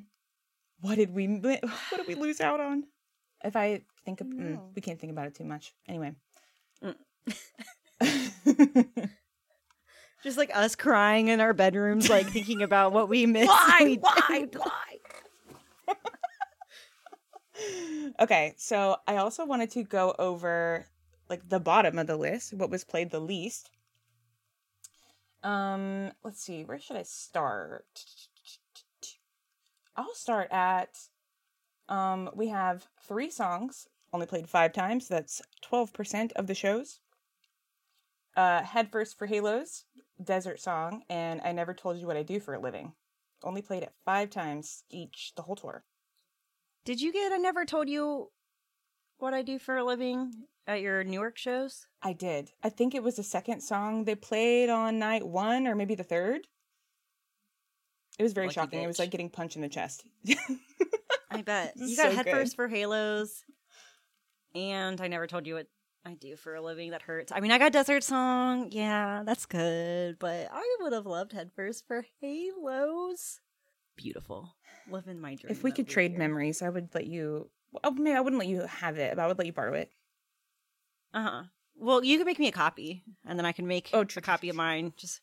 [0.81, 1.61] What did we What
[1.97, 2.83] did we lose out on?
[3.43, 5.73] If I think of, mm, we can't think about it too much.
[5.87, 6.13] Anyway.
[6.83, 6.95] Mm.
[10.23, 13.49] Just like us crying in our bedrooms, like thinking about what we missed.
[13.49, 13.97] why?
[13.99, 14.47] Why?
[14.53, 15.95] Why?
[18.21, 20.85] okay, so I also wanted to go over
[21.29, 23.69] like the bottom of the list, what was played the least.
[25.43, 28.05] Um, let's see, where should I start?
[29.95, 30.97] I'll start at
[31.89, 35.07] um we have 3 songs only played 5 times.
[35.07, 36.99] That's 12% of the shows.
[38.35, 39.85] Uh Head First for Halos,
[40.23, 42.93] Desert Song, and I Never Told You What I Do for a Living.
[43.43, 45.83] Only played it 5 times each the whole tour.
[46.85, 47.31] Did you get?
[47.31, 48.29] I never told you
[49.17, 50.31] what I do for a living
[50.67, 51.87] at your Newark shows.
[52.01, 52.51] I did.
[52.61, 56.03] I think it was the second song they played on night one or maybe the
[56.03, 56.41] third.
[58.19, 58.83] It was very Lucky shocking.
[58.83, 60.05] It was like getting punched in the chest.
[61.31, 62.31] I bet you got so head good.
[62.31, 63.43] first for Halos,
[64.53, 65.67] and I never told you what
[66.05, 66.91] I do for a living.
[66.91, 67.31] That hurts.
[67.31, 68.67] I mean, I got Desert Song.
[68.71, 73.39] Yeah, that's good, but I would have loved Headfirst for Halos.
[73.95, 74.55] Beautiful,
[74.89, 75.51] living my dream.
[75.51, 77.49] if we could trade memories, I would let you.
[77.83, 79.91] Oh, maybe I wouldn't let you have it, but I would let you borrow it.
[81.13, 81.43] Uh huh.
[81.75, 84.21] Well, you can make me a copy, and then I can make Oh, a true,
[84.21, 84.93] true, copy of mine.
[84.97, 85.21] Just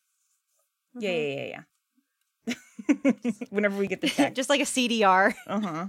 [0.98, 1.36] Yeah, Mhm.
[1.36, 1.62] yeah, yeah,
[2.96, 3.42] yeah.
[3.50, 4.34] Whenever we get the check.
[4.34, 5.34] just like a CDR.
[5.46, 5.86] uh huh.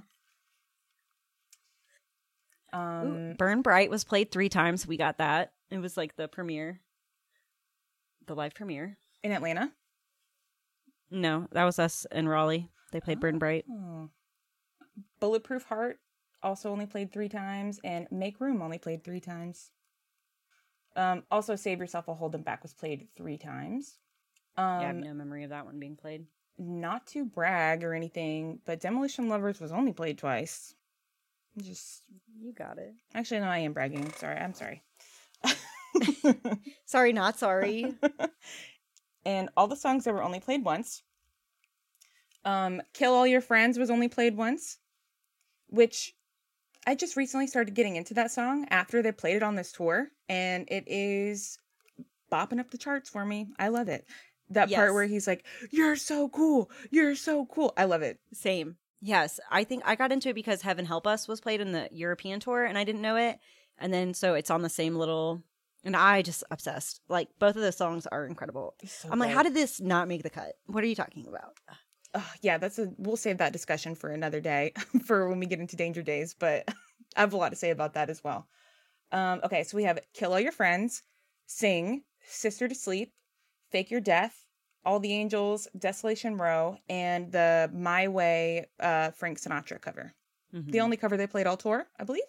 [2.74, 4.88] Ooh, Um, Burn Bright was played three times.
[4.88, 5.54] We got that.
[5.70, 6.82] It was like the premiere,
[8.28, 8.98] the live premiere.
[9.24, 9.72] in Atlanta.
[11.10, 12.70] No, that was us in Raleigh.
[12.92, 13.66] They played Burn Bright.
[13.70, 14.10] Oh.
[15.20, 16.00] Bulletproof Heart
[16.44, 19.72] also only played three times, and Make Room only played three times.
[20.96, 23.98] Um, also, Save Yourself, I'll Hold Them Back was played three times.
[24.58, 26.26] Um, yeah, I have no memory of that one being played.
[26.58, 30.76] not to brag or anything, but Demolition Lovers was only played twice.
[31.58, 32.04] Just
[32.40, 32.94] You got it.
[33.14, 34.12] actually, no, I am bragging.
[34.14, 34.84] Sorry, I'm sorry.
[36.86, 37.94] Sorry, not sorry.
[39.26, 41.04] and all the songs that were only played once.
[42.46, 44.78] Um, Kill All Your Friends was only played once,
[45.68, 46.14] which
[46.88, 50.08] I just recently started getting into that song after they played it on this tour,
[50.28, 51.60] and it is
[52.32, 53.48] bopping up the charts for me.
[53.60, 54.06] I love it.
[54.50, 54.78] That Yes.
[54.78, 58.20] part where he's like, "You're so cool, you're so cool." I love it.
[58.34, 58.78] Same.
[59.02, 61.90] Yes, I think I got into it because Heaven Help Us was played in the
[61.92, 63.40] European tour, and I didn't know it.
[63.80, 65.42] And then so it's on the same little,
[65.84, 67.02] and I just obsessed.
[67.10, 68.76] Like both of those songs are incredible.
[68.86, 70.54] So I'm like, how did this not make the cut?
[70.68, 71.58] What are you talking about?
[72.14, 72.90] Ugh, yeah, that's a.
[72.98, 74.74] We'll save that discussion for another day,
[75.06, 76.36] for when we get into Danger Days.
[76.38, 76.66] But
[77.16, 78.48] I have a lot to say about that as well.
[79.12, 81.02] Um, okay, so we have Kill All Your Friends,
[81.48, 83.14] Sing, Sister to Sleep,
[83.72, 84.41] Fake Your Death,
[84.84, 90.14] All the Angels, Desolation Row, and the My Way uh, Frank Sinatra cover.
[90.54, 90.72] Mhm.
[90.72, 92.24] The only cover they played all tour, I believe.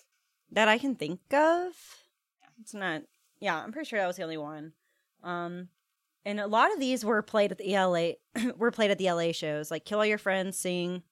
[0.50, 1.72] that I can think of.
[2.60, 3.02] It's not.
[3.40, 4.74] Yeah, I'm pretty sure that was the only one.
[5.22, 5.70] Um,
[6.26, 8.12] and a lot of these were played at the LA.
[8.58, 11.02] were played at the LA shows, like "Kill All Your Friends," "Sing,"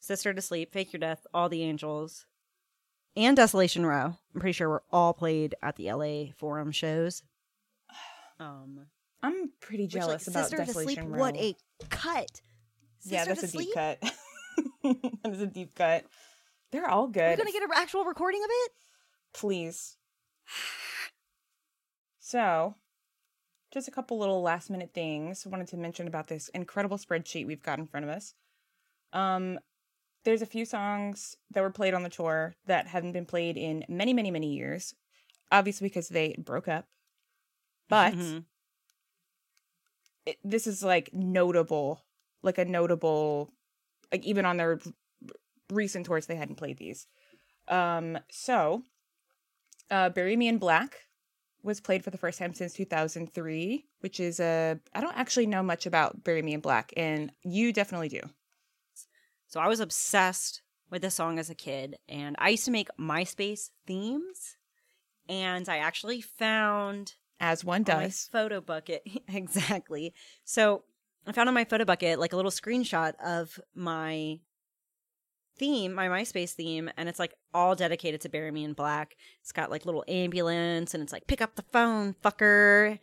[0.00, 2.26] "Sister to Sleep," "Fake Your Death," "All the Angels,"
[3.16, 7.22] and "Desolation Row." I'm pretty sure were all played at the LA Forum shows.
[8.40, 8.86] Um,
[9.60, 11.18] Pretty which, like, jealous about "Sister to Sleep." Desolation Row.
[11.18, 11.54] What a
[11.90, 12.40] cut!
[13.00, 13.74] Sister yeah, that's a deep Sleep?
[13.74, 14.00] cut.
[15.22, 16.04] that is a deep cut.
[16.70, 17.22] They're all good.
[17.30, 18.72] We're gonna get an actual recording of it.
[19.34, 19.96] please.
[22.20, 22.74] So,
[23.72, 27.46] just a couple little last minute things I wanted to mention about this incredible spreadsheet
[27.46, 28.34] we've got in front of us.
[29.12, 29.58] Um,
[30.24, 33.84] there's a few songs that were played on the tour that haven't been played in
[33.88, 34.94] many, many, many years.
[35.50, 36.86] Obviously, because they broke up.
[37.88, 38.44] But Mhm.
[40.44, 42.04] This is like notable,
[42.42, 43.52] like a notable,
[44.12, 44.80] like even on their
[45.70, 47.06] recent tours, they hadn't played these.
[47.68, 48.82] Um, so,
[49.90, 50.96] uh, "Bury Me in Black"
[51.62, 55.62] was played for the first time since 2003, which is a I don't actually know
[55.62, 58.20] much about Bury Me in Black, and you definitely do.
[59.46, 62.88] So I was obsessed with the song as a kid, and I used to make
[62.98, 64.56] MySpace themes,
[65.28, 68.28] and I actually found As one does.
[68.32, 70.14] Photobucket exactly.
[70.44, 70.82] So
[71.26, 74.40] I found on my Photobucket like a little screenshot of my
[75.58, 79.16] theme, my MySpace theme, and it's like all dedicated to Bury Me in Black.
[79.42, 82.98] It's got like little ambulance, and it's like pick up the phone, fucker.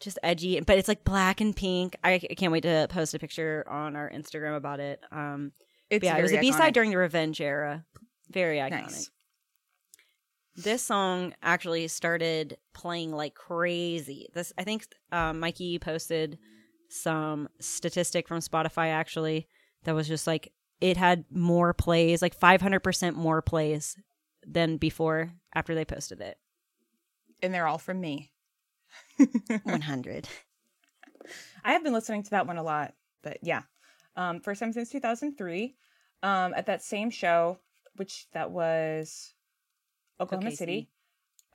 [0.00, 1.96] Just edgy, but it's like black and pink.
[2.02, 5.00] I, I can't wait to post a picture on our Instagram about it.
[5.12, 5.52] Um,
[5.90, 7.84] yeah, it was a B side during the Revenge era.
[8.28, 8.70] Very iconic.
[8.70, 9.10] Nice.
[10.54, 14.28] This song actually started playing like crazy.
[14.34, 16.38] This I think um, Mikey posted
[16.88, 19.48] some statistic from Spotify actually
[19.84, 23.96] that was just like it had more plays, like 500% more plays
[24.46, 26.36] than before after they posted it.
[27.42, 28.32] and they're all from me.
[29.62, 30.28] 100.
[31.64, 33.62] I have been listening to that one a lot, but yeah.
[34.16, 35.76] Um, first time since 2003.
[36.22, 37.58] Um, at that same show,
[37.96, 39.34] which that was
[40.22, 40.56] Oklahoma.
[40.56, 40.88] City.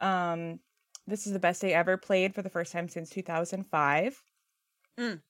[0.02, 0.60] Um,
[1.08, 4.24] this is the best day ever played for the first time since 2005.
[5.00, 5.22] Mm.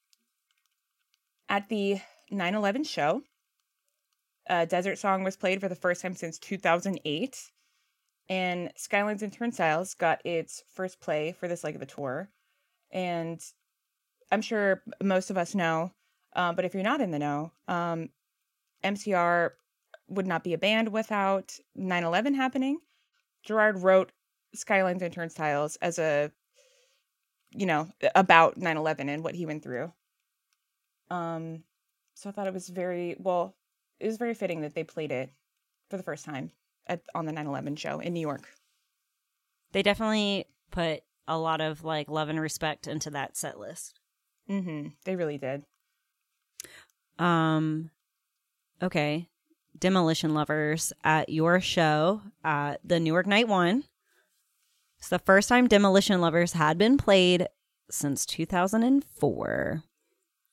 [1.50, 2.00] At the
[2.32, 3.22] 9 11 show,
[4.50, 7.52] uh, Desert Song was played for the first time since 2008.
[8.30, 12.30] And Skylines and Turnstiles got its first play for this leg of the tour.
[12.92, 13.42] And
[14.32, 15.92] I'm sure most of us know,
[16.36, 18.10] um, but if you're not in the know, um,
[18.84, 19.52] MCR
[20.10, 22.80] would not be a band without 9 11 happening.
[23.48, 24.12] Gerard wrote
[24.54, 26.32] Skylines and Turnstiles as a,
[27.52, 29.92] you know, about 9 11 and what he went through.
[31.10, 31.64] Um,
[32.14, 33.56] so I thought it was very, well,
[34.02, 35.32] it was very fitting that they played it
[35.90, 36.52] for the first time
[36.88, 38.50] at, on the 9 11 show in New York.
[39.72, 44.02] They definitely put a lot of like love and respect into that set list.
[44.50, 44.90] Mm-hmm.
[45.06, 45.64] They really did.
[47.18, 47.92] Um,
[48.82, 49.30] okay.
[49.80, 53.84] Demolition Lovers at your show at the Newark Night One.
[55.00, 57.48] It's the first time Demolition Lovers had been played
[57.90, 59.84] since 2004.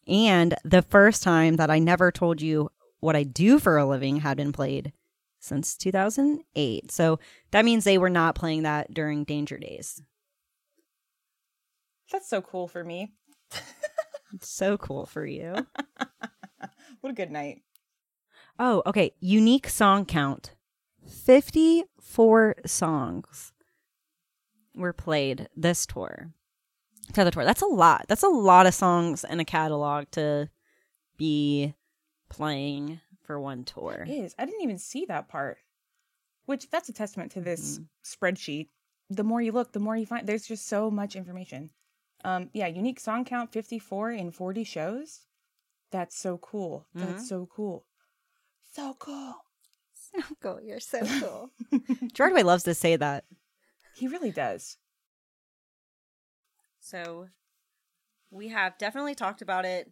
[0.06, 4.20] And the first time that I never told you what I do for a living
[4.20, 4.92] had been played
[5.40, 6.90] since 2008.
[6.90, 7.18] So
[7.50, 10.02] that means they were not playing that during Danger Days.
[12.12, 13.12] That's so cool for me.
[14.40, 15.54] So cool for you.
[17.04, 17.60] What a good night.
[18.58, 19.12] Oh, okay.
[19.20, 20.52] Unique song count
[21.06, 23.52] 54 songs
[24.74, 26.32] were played this tour.
[27.12, 27.44] To the tour.
[27.44, 28.06] That's a lot.
[28.08, 30.48] That's a lot of songs in a catalog to
[31.16, 31.74] be
[32.28, 34.04] playing for one tour.
[34.06, 34.34] It is.
[34.38, 35.58] I didn't even see that part.
[36.46, 38.68] Which that's a testament to this spreadsheet.
[39.10, 40.26] The more you look, the more you find.
[40.26, 41.70] There's just so much information.
[42.24, 45.20] Um, yeah, unique song count 54 in 40 shows.
[45.90, 46.86] That's so cool.
[46.94, 47.86] That's so cool.
[48.74, 49.34] So cool.
[49.94, 50.60] So cool.
[50.60, 51.50] You're so cool.
[52.16, 53.24] Broadway loves to say that.
[53.94, 54.78] He really does.
[56.80, 57.28] So
[58.30, 59.90] we have definitely talked about it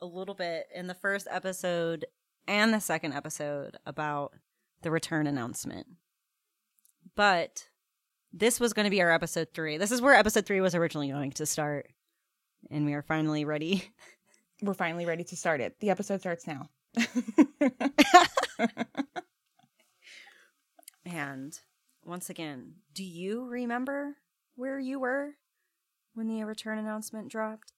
[0.00, 2.06] a little bit in the first episode
[2.48, 4.32] and the second episode about
[4.82, 5.86] the return announcement.
[7.14, 7.68] But
[8.32, 9.78] this was going to be our episode three.
[9.78, 11.86] This is where episode three was originally going to start.
[12.70, 13.92] And we are finally ready.
[14.62, 15.78] We're finally ready to start it.
[15.78, 16.68] The episode starts now.
[21.04, 21.58] And
[22.04, 24.16] once again, do you remember
[24.56, 25.32] where you were
[26.14, 27.72] when the return announcement dropped?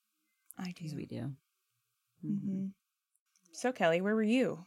[0.59, 0.95] I do.
[0.95, 1.33] We do.
[2.23, 2.67] hmm
[3.53, 4.65] So, Kelley, where were you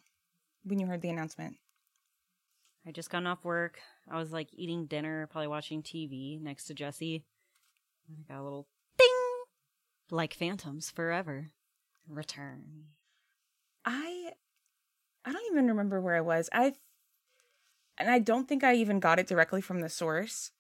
[0.64, 1.56] when you heard the announcement?
[2.86, 3.80] I just gotten off work.
[4.10, 7.24] I was like eating dinner, probably watching TV next to Jesse.
[8.10, 9.08] I got a little ding,
[10.12, 11.52] like Phantoms Forever.
[12.08, 12.86] Return.
[15.30, 16.50] I don't even remember where I was.
[16.52, 16.74] I
[17.98, 20.52] and I don't think I even got it directly from the source.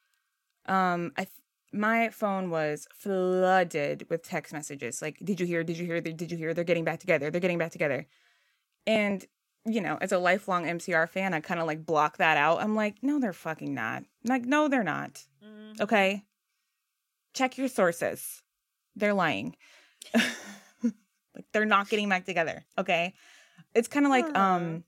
[0.65, 1.27] Um I
[1.71, 6.31] my phone was flooded with text messages like did you hear did you hear did
[6.31, 8.07] you hear they're getting back together they're getting back together.
[8.87, 9.25] And
[9.65, 12.61] you know, as a lifelong MCR fan, I kind of like block that out.
[12.61, 14.03] I'm like, no, they're fucking not.
[14.23, 15.25] like, no, they're not.
[15.81, 16.23] Okay.
[17.33, 18.41] Check your sources.
[18.95, 19.55] They're lying.
[20.13, 22.65] like they're not getting back together.
[22.77, 23.13] Okay.
[23.73, 24.83] It's kind of like um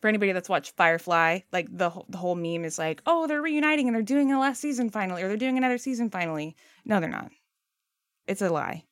[0.00, 3.88] for anybody that's watched Firefly, like the the whole meme is like, "Oh, they're reuniting
[3.88, 7.08] and they're doing a last season finally or they're doing another season finally." No, they're
[7.08, 7.30] not.
[8.26, 8.84] It's a lie.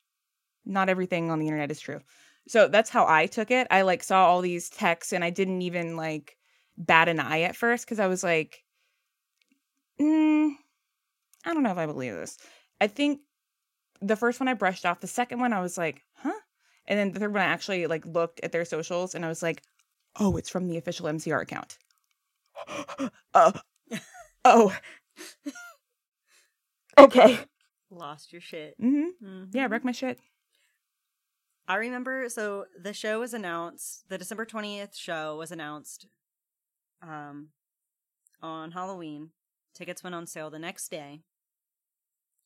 [0.65, 2.01] Not everything on the internet is true.
[2.49, 3.67] So that's how I took it.
[3.71, 6.37] I like saw all these texts and I didn't even like
[6.79, 8.65] bat an eye at first cuz I was like,
[10.01, 10.53] mm,
[11.45, 12.39] I don't know if I believe this.
[12.81, 13.21] I think
[14.01, 15.01] the first one I brushed off.
[15.01, 16.41] The second one I was like, huh?
[16.87, 19.43] And then the third one I actually like looked at their socials and I was
[19.43, 19.63] like,
[20.19, 21.79] oh, it's from the official MCR account.
[23.35, 23.53] oh,
[24.45, 24.77] oh,
[26.99, 27.39] okay.
[27.91, 28.75] Lost your shit.
[28.81, 29.25] Mm-hmm.
[29.27, 29.49] Mhm.
[29.53, 30.19] Yeah, wreck my shit.
[31.69, 32.29] I remember.
[32.29, 34.09] So the show was announced.
[34.09, 36.07] The December twentieth show was announced.
[37.03, 37.49] Um,
[38.41, 39.31] on Halloween,
[39.75, 41.21] tickets went on sale the next day.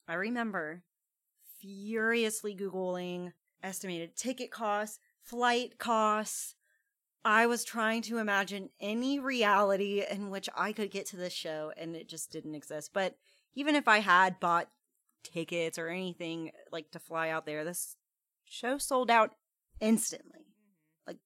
[0.08, 0.82] I remember
[1.60, 3.32] furiously googling
[3.62, 6.54] estimated ticket costs, flight costs.
[7.24, 11.72] I was trying to imagine any reality in which I could get to this show,
[11.76, 12.90] and it just didn't exist.
[12.92, 13.16] But
[13.54, 14.68] even if I had bought
[15.24, 17.96] tickets or anything like to fly out there, this
[18.44, 19.32] show sold out
[19.80, 20.40] instantly.
[20.40, 21.08] Mm-hmm.
[21.08, 21.18] Like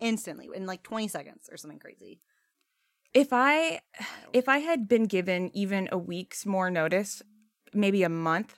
[0.00, 2.20] instantly in like 20 seconds or something crazy.
[3.12, 3.80] If I
[4.32, 7.22] if I had been given even a week's more notice,
[7.72, 8.56] maybe a month,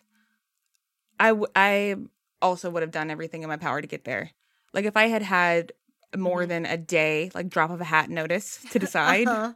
[1.21, 1.97] I w- I
[2.43, 4.31] also would have done everything in my power to get there.
[4.73, 5.73] Like if I had had
[6.17, 6.47] more Mhm.
[6.47, 9.55] than a day, like drop of a hat notice to decide, Uh-huh.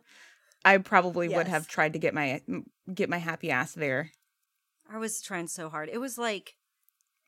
[0.64, 2.42] I probably would have tried to get my
[2.94, 4.12] get my happy ass there.
[4.88, 5.88] I was trying so hard.
[5.88, 6.56] It was like,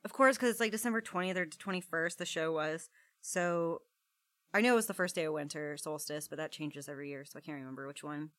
[0.05, 2.91] of course, because it's like December 20th or 21st, the show was.
[3.23, 3.83] So
[4.55, 7.25] I know it was the first day of winter solstice, but that changes every year.
[7.25, 8.33] So I can't remember which one.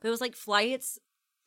[0.00, 0.98] But it was like flights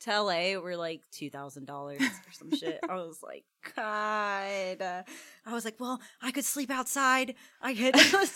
[0.01, 1.97] to LA were like $2,000 or
[2.31, 2.79] some shit.
[2.87, 3.43] I was like,
[3.75, 4.81] God.
[4.81, 5.03] Uh,
[5.45, 7.35] I was like, well, I could sleep outside.
[7.61, 7.95] I could.
[7.97, 8.29] I like,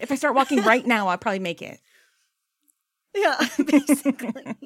[0.00, 1.80] If I start walking right now, I'll probably make it.
[3.14, 4.56] yeah, basically.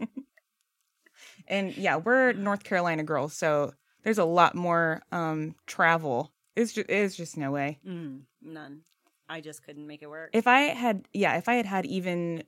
[1.46, 3.72] And yeah, we're North Carolina girls, so
[4.02, 6.32] there's a lot more um travel.
[6.56, 7.78] It's just it's just no way.
[7.86, 8.82] Mm, none.
[9.28, 10.30] I just couldn't make it work.
[10.32, 12.42] If I had yeah, if I had had even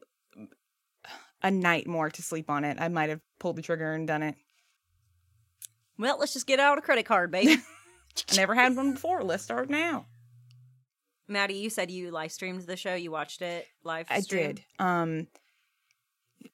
[1.43, 4.23] a night more to sleep on it, I might have pulled the trigger and done
[4.23, 4.35] it.
[5.99, 7.59] well, let's just get out a credit card, babe.
[8.33, 9.23] I never had one before.
[9.23, 10.07] Let's start now.
[11.29, 12.95] Maddy, you said you live streamed the show.
[12.95, 14.07] You watched it live.
[14.11, 14.47] I stream?
[14.47, 14.65] did.
[14.79, 15.29] Um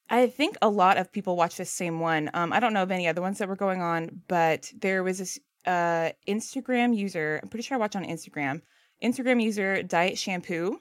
[0.09, 2.29] I think a lot of people watch this same one.
[2.33, 5.17] Um I don't know of any other ones that were going on, but there was
[5.17, 8.61] this uh Instagram user, I'm pretty sure I watch on Instagram.
[9.03, 10.79] Instagram user Diet Shampoo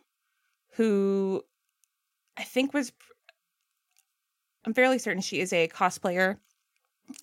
[0.76, 1.42] who
[2.36, 2.92] I think was
[4.66, 6.38] I'm fairly certain she is a cosplayer,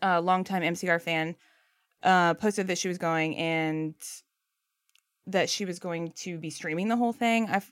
[0.01, 1.35] a longtime MCR fan.
[2.01, 3.95] Uh posted that she was going and
[5.27, 7.47] that she was going to be streaming the whole thing.
[7.49, 7.71] I've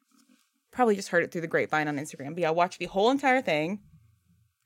[0.72, 2.30] probably just heard it through the grapevine on Instagram.
[2.30, 3.80] But yeah, I watched the whole entire thing,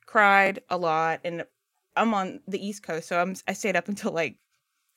[0.06, 1.45] cried a lot, and
[1.95, 4.38] I'm on the East Coast, so I'm I stayed up until like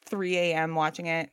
[0.07, 0.75] 3 a.m.
[0.75, 1.31] watching it,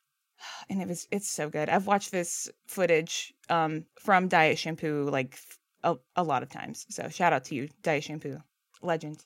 [0.70, 1.68] and it was it's so good.
[1.68, 5.38] I've watched this footage um from Diet Shampoo like
[5.82, 6.86] a, a lot of times.
[6.90, 8.38] So shout out to you, Diet Shampoo,
[8.82, 9.24] legend.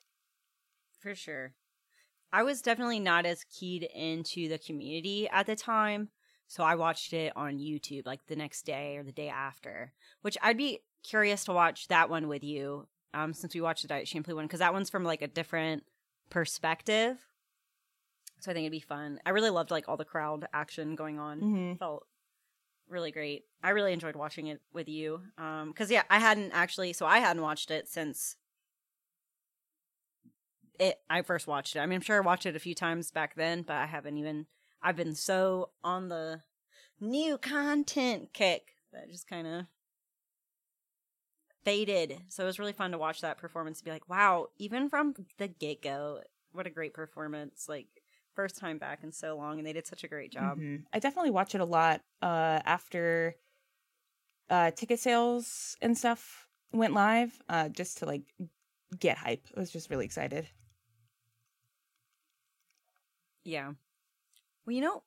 [1.00, 1.52] For sure.
[2.32, 6.08] I was definitely not as keyed into the community at the time.
[6.46, 9.92] So I watched it on YouTube like the next day or the day after,
[10.22, 13.88] which I'd be curious to watch that one with you um, since we watched the
[13.88, 15.84] Diet Shampoo one because that one's from like a different
[16.30, 17.18] perspective.
[18.40, 19.20] So I think it'd be fun.
[19.24, 21.40] I really loved like all the crowd action going on.
[21.40, 21.74] Mm-hmm.
[21.74, 22.06] felt
[22.94, 23.44] really great.
[23.62, 25.22] I really enjoyed watching it with you.
[25.38, 28.36] Um cuz yeah, I hadn't actually so I hadn't watched it since
[30.78, 31.80] it I first watched it.
[31.80, 34.18] I mean, I'm sure I watched it a few times back then, but I haven't
[34.18, 34.46] even
[34.82, 36.42] I've been so on the
[37.00, 39.66] new content kick that just kind of
[41.64, 42.22] faded.
[42.28, 45.48] So it was really fun to watch that performance be like, "Wow, even from the
[45.48, 46.22] get-go,
[46.52, 48.03] what a great performance." Like
[48.34, 50.58] first time back in so long and they did such a great job.
[50.58, 50.86] Mhm.
[50.92, 53.36] I definitely watch it a lot uh, after
[54.50, 58.34] uh, ticket sales and stuff went live, uh, just to like
[58.98, 59.46] get hype.
[59.56, 60.48] I was just really excited.
[63.44, 63.74] Yeah.
[64.66, 65.04] Well, you know,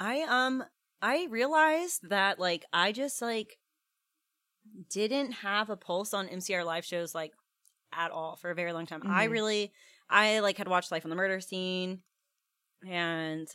[0.00, 0.64] I um
[1.00, 3.58] I realized that like I just like
[4.88, 7.32] didn't have a pulse on MCR live shows like
[7.92, 9.02] at all for a very long time.
[9.06, 9.26] I Mhm.
[9.26, 9.72] really
[10.12, 12.00] I like had watched Life on the Murder Scene
[12.88, 13.48] and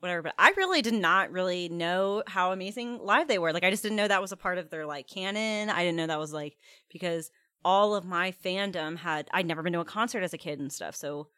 [0.00, 3.52] whatever, but I really did not really know how amazing live they were.
[3.52, 5.70] Like I just didn't know that was a part of their like canon.
[5.70, 6.56] I didn't know that was like
[6.92, 7.30] because
[7.64, 10.72] all of my fandom had I'd never been to a concert as a kid and
[10.72, 10.94] stuff.
[10.94, 11.28] So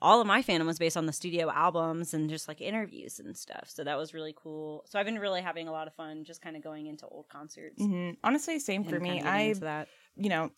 [0.00, 3.36] all of my fandom was based on the studio albums and just like interviews and
[3.36, 3.68] stuff.
[3.68, 4.84] So that was really cool.
[4.86, 7.28] So I've been really having a lot of fun just kind of going into old
[7.28, 7.82] concerts.
[7.82, 9.20] hmm Honestly, same for me.
[9.20, 9.88] I, that.
[10.16, 10.50] you know,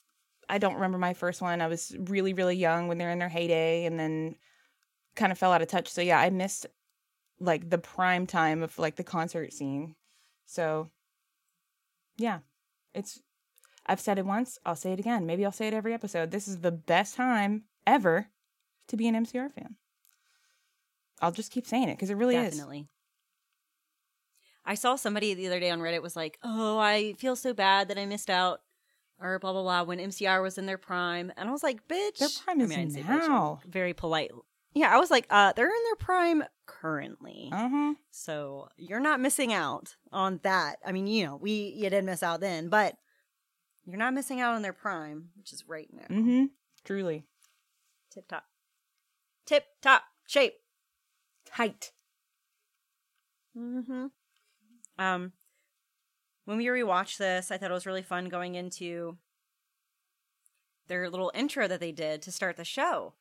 [0.48, 1.60] I don't remember my first one.
[1.60, 4.36] I was really, really young when they're in their heyday, and then
[5.14, 5.88] kind of fell out of touch.
[5.88, 6.66] So yeah, I missed
[7.40, 9.94] like the prime time of like the concert scene.
[10.46, 10.90] So
[12.16, 12.40] yeah,
[12.94, 13.20] it's.
[13.84, 14.58] I've said it once.
[14.64, 15.26] I'll say it again.
[15.26, 16.30] Maybe I'll say it every episode.
[16.30, 18.28] This is the best time ever
[18.86, 19.74] to be an MCR fan.
[21.20, 22.54] I'll just keep saying it because it really is.
[22.54, 22.88] Definitely.
[24.64, 27.88] I saw somebody the other day on Reddit was like, "Oh, I feel so bad
[27.88, 28.60] that I missed out."
[29.22, 32.18] Or blah blah blah when MCR was in their prime, and I was like, "Bitch,
[32.18, 33.60] Their prime is I bitch, now.
[33.68, 34.32] very polite.
[34.74, 37.94] Yeah, I was like, "Uh, they're in their prime currently, Uh huh.
[38.10, 40.76] so you're not missing out on that.
[40.84, 42.96] I mean, you know, we you did miss out then, but
[43.84, 46.06] you're not missing out on their prime, which is right now.
[46.14, 46.44] Mm-hmm.
[46.84, 47.24] Truly.
[48.10, 48.44] Tip top,
[49.46, 50.54] tip top shape.
[51.50, 51.92] height.
[53.56, 54.06] Mm-hmm.
[54.98, 55.32] Um,
[56.44, 59.16] when we rewatched this, I thought it was really fun going into
[60.88, 63.14] their little intro that they did to start the show,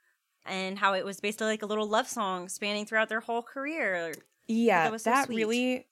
[0.45, 4.13] and how it was basically like a little love song spanning throughout their whole career.
[4.47, 5.87] Yeah, That was so that really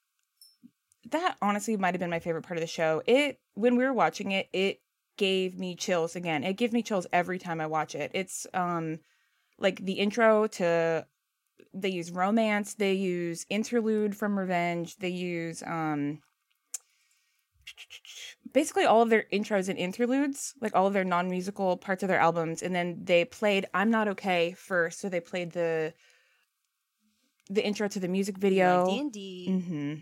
[1.10, 3.02] that honestly might have been my favorite part of the show.
[3.06, 4.80] It when we were watching it, it
[5.16, 6.44] gave me chills again.
[6.44, 8.10] It gives me chills every time I watch it.
[8.14, 9.00] It's um
[9.58, 11.06] like the intro to
[11.72, 16.20] they use romance, they use interlude from Revenge, they use um
[18.52, 22.20] basically all of their intros and interludes, like all of their non-musical parts of their
[22.20, 25.00] albums, and then they played "I'm Not Okay" first.
[25.00, 25.94] So they played the
[27.48, 29.60] the intro to the music video, D and D.
[29.60, 29.94] hmm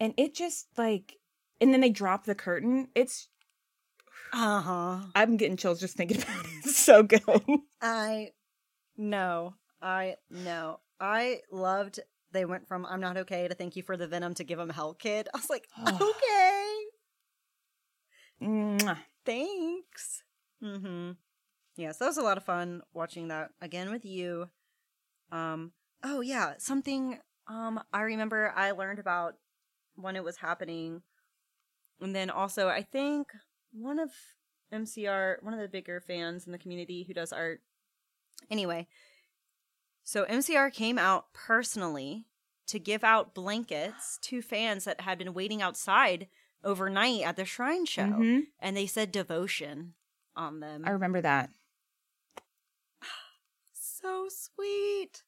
[0.00, 1.16] and it just like,
[1.60, 2.88] and then they drop the curtain.
[2.94, 3.28] It's
[4.32, 4.98] Uh huh.
[5.14, 6.50] I'm getting chills just thinking about it.
[6.64, 7.22] It's so good.
[7.82, 8.30] I
[8.96, 9.54] know.
[9.80, 10.80] I know.
[11.00, 12.00] I loved.
[12.32, 14.70] They went from "I'm not okay" to "Thank you for the venom" to "Give him
[14.70, 16.51] hell, kid." I was like, okay.
[19.24, 20.22] Thanks.
[20.62, 21.12] Mm-hmm.
[21.76, 24.48] Yes, that was a lot of fun watching that again with you.
[25.30, 25.72] Um
[26.02, 29.34] oh yeah, something um I remember I learned about
[29.94, 31.02] when it was happening.
[32.00, 33.28] And then also I think
[33.72, 34.10] one of
[34.72, 37.60] MCR, one of the bigger fans in the community who does art.
[38.50, 38.88] Anyway,
[40.02, 42.26] so MCR came out personally
[42.66, 46.28] to give out blankets to fans that had been waiting outside
[46.64, 48.42] overnight at the shrine show Mhm.
[48.60, 49.94] and they said devotion
[50.36, 50.82] on them.
[50.86, 51.50] I remember that.
[53.72, 55.22] so sweet.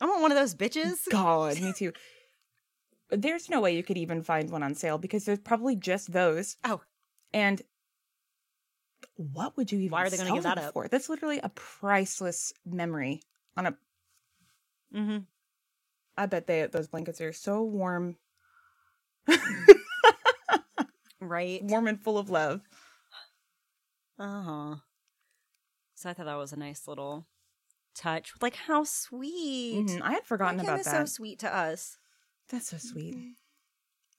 [0.00, 1.06] I want one of those bitches.
[1.10, 1.92] God, me too.
[3.10, 6.56] There's no way you could even find one on sale because there's probably just those.
[6.64, 6.80] Oh.
[7.32, 7.62] And
[9.16, 10.72] what would you even Why are they gonna sell give that up?
[10.72, 10.88] for?
[10.88, 13.22] That's literally a priceless memory
[13.56, 13.76] on a
[14.94, 15.18] Mm-hmm.
[16.16, 18.16] I bet they those blankets are so warm,
[21.20, 21.62] Right.
[21.64, 22.60] warm and full of love.
[24.18, 24.74] Uh huh.
[25.94, 27.26] So I thought that was a nice little
[27.94, 28.32] touch.
[28.42, 29.86] Like how sweet.
[29.88, 30.90] Mhm, I had forgotten about that.
[30.90, 31.96] so sweet to us.
[32.50, 33.16] That's so sweet.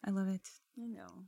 [0.04, 0.50] I love it.
[0.82, 1.26] I know.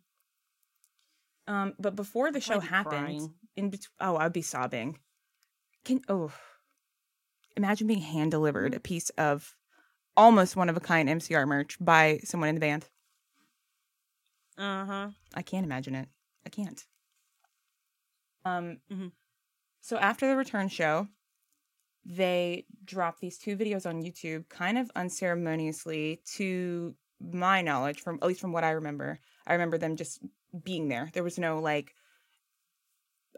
[1.47, 3.33] Um, but before the show happened, crying.
[3.55, 4.97] in bet- oh, I'd be sobbing.
[5.85, 6.31] Can oh,
[7.55, 8.77] imagine being hand delivered Mm.
[8.77, 9.55] a piece of
[10.17, 12.89] almost one of a kind MCR merch by someone in the band.
[14.57, 15.09] Uh huh.
[15.33, 16.09] I can't imagine it.
[16.45, 16.83] I can't.
[18.45, 18.79] Um.
[18.91, 19.11] Mhm.
[19.81, 21.07] So after the return show,
[22.05, 28.27] they dropped these two videos on YouTube, kind of unceremoniously, to my knowledge, from at
[28.27, 29.19] least from what I remember.
[29.45, 30.19] I remember them just
[30.63, 31.09] being there.
[31.13, 31.93] There was no like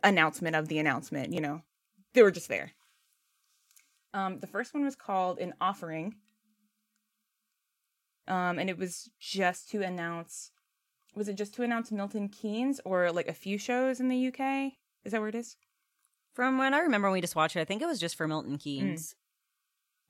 [0.04, 1.34] announcement of the announcement.
[1.34, 1.62] You know,
[2.14, 2.72] they were just there.
[4.14, 6.16] Um, the first one was called an offering.
[8.28, 10.52] Um, and it was just to announce
[11.16, 14.74] was it just to announce Milton Keynes or like a few shows in the UK?
[15.04, 15.58] Is that where it is?
[16.34, 18.28] From when I remember when we just watched it, I think it was just for
[18.28, 19.16] Milton Keynes.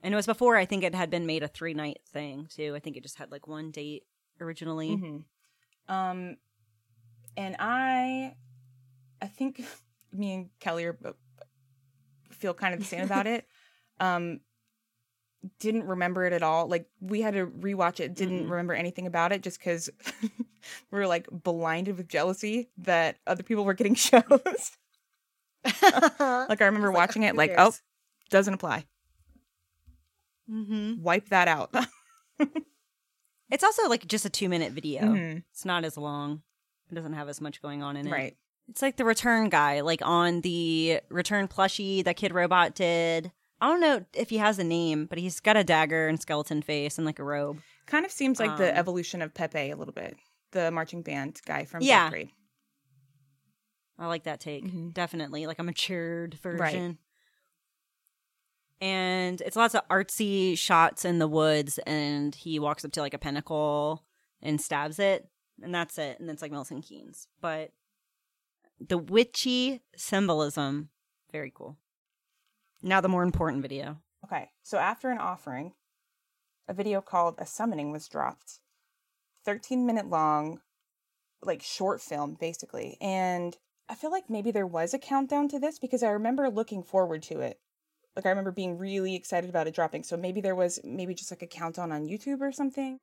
[0.01, 2.73] And it was before I think it had been made a three night thing too.
[2.75, 4.03] I think it just had like one date
[4.39, 4.89] originally.
[4.89, 5.93] Mm-hmm.
[5.93, 6.37] Um,
[7.35, 8.35] and I,
[9.21, 9.63] I think
[10.13, 10.97] me and Kelley are,
[12.31, 13.45] feel kind of the same about it.
[14.01, 14.39] Um,
[15.59, 16.67] didn't remember it at all.
[16.67, 18.15] Like we had to rewatch it.
[18.15, 18.49] Didn't Mm-mm.
[18.49, 19.89] remember anything about it just because
[20.91, 24.23] we were like blinded with jealousy that other people were getting shows.
[25.81, 27.35] like I remember watching it.
[27.35, 27.73] Like oh,
[28.29, 28.85] doesn't apply.
[30.49, 31.01] Mm-hmm.
[31.01, 31.73] Wipe that out.
[33.51, 35.01] It's also like just a two minute video.
[35.01, 35.43] Mhm.
[35.51, 36.43] It's not as long.
[36.91, 38.11] It doesn't have as much going on in it.
[38.11, 38.37] Right.
[38.67, 43.31] It's like the return guy, like on the return plushie that Kidrobot did.
[43.59, 46.61] I don't know if he has a name, but he's got a dagger and skeleton
[46.61, 47.59] face and like a robe.
[47.87, 50.15] Kind of seems like the Um, evolution of Pepe a little bit.
[50.51, 52.05] The marching band guy from Yeah.
[52.05, 52.31] fifth grade.
[53.97, 54.63] I like that take.
[54.65, 54.93] Mhm.
[54.93, 55.45] Definitely.
[55.45, 56.57] Like a matured Right.
[56.57, 56.97] version.
[58.81, 63.13] And it's lots of artsy shots in the woods, and he walks up to like
[63.13, 64.05] a pinnacle
[64.41, 65.29] and stabs it,
[65.61, 66.19] and that's it.
[66.19, 67.27] And it's like Milton Keynes.
[67.41, 67.73] But
[68.79, 70.89] the witchy symbolism
[71.31, 71.77] Very cool.
[72.81, 74.01] Now the more important video.
[74.23, 75.73] Okay, so after an offering,
[76.67, 78.61] a video called A Summoning was dropped.
[79.49, 80.59] 13 minute long,
[81.41, 82.97] like short film, basically.
[83.01, 86.83] And I feel like maybe there was a countdown to this because I remember looking
[86.83, 87.59] forward to it.
[88.15, 90.03] Like I remember being really excited about it dropping.
[90.03, 92.99] So maybe there was maybe just like a countdown on YouTube or something.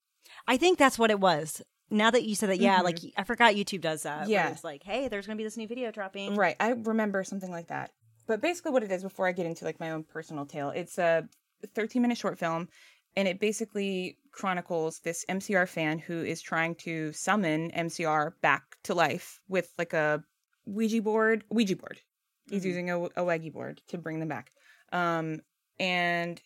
[0.46, 1.62] I think that's what it was.
[1.90, 2.84] Now that you said that, yeah, Mhm.
[2.84, 4.28] like I forgot YouTube does that.
[4.28, 4.48] Yeah.
[4.50, 6.36] it's like, hey, there's gonna be this new video dropping.
[6.36, 6.54] Right.
[6.60, 7.90] I remember something like that.
[8.28, 10.96] But basically, what it is, before I get into like my own personal tale, it's
[10.98, 11.28] a
[11.74, 12.68] 13 minute short film,
[13.16, 18.94] and it basically chronicles this MCR fan who is trying to summon MCR back to
[18.94, 20.24] life with like a
[20.66, 21.44] Ouija board.
[21.50, 22.00] Ouija board.
[22.50, 22.66] He's Mhm.
[22.66, 24.52] using a, a Ouija board to bring them back.
[24.92, 25.40] Um,
[25.78, 26.40] and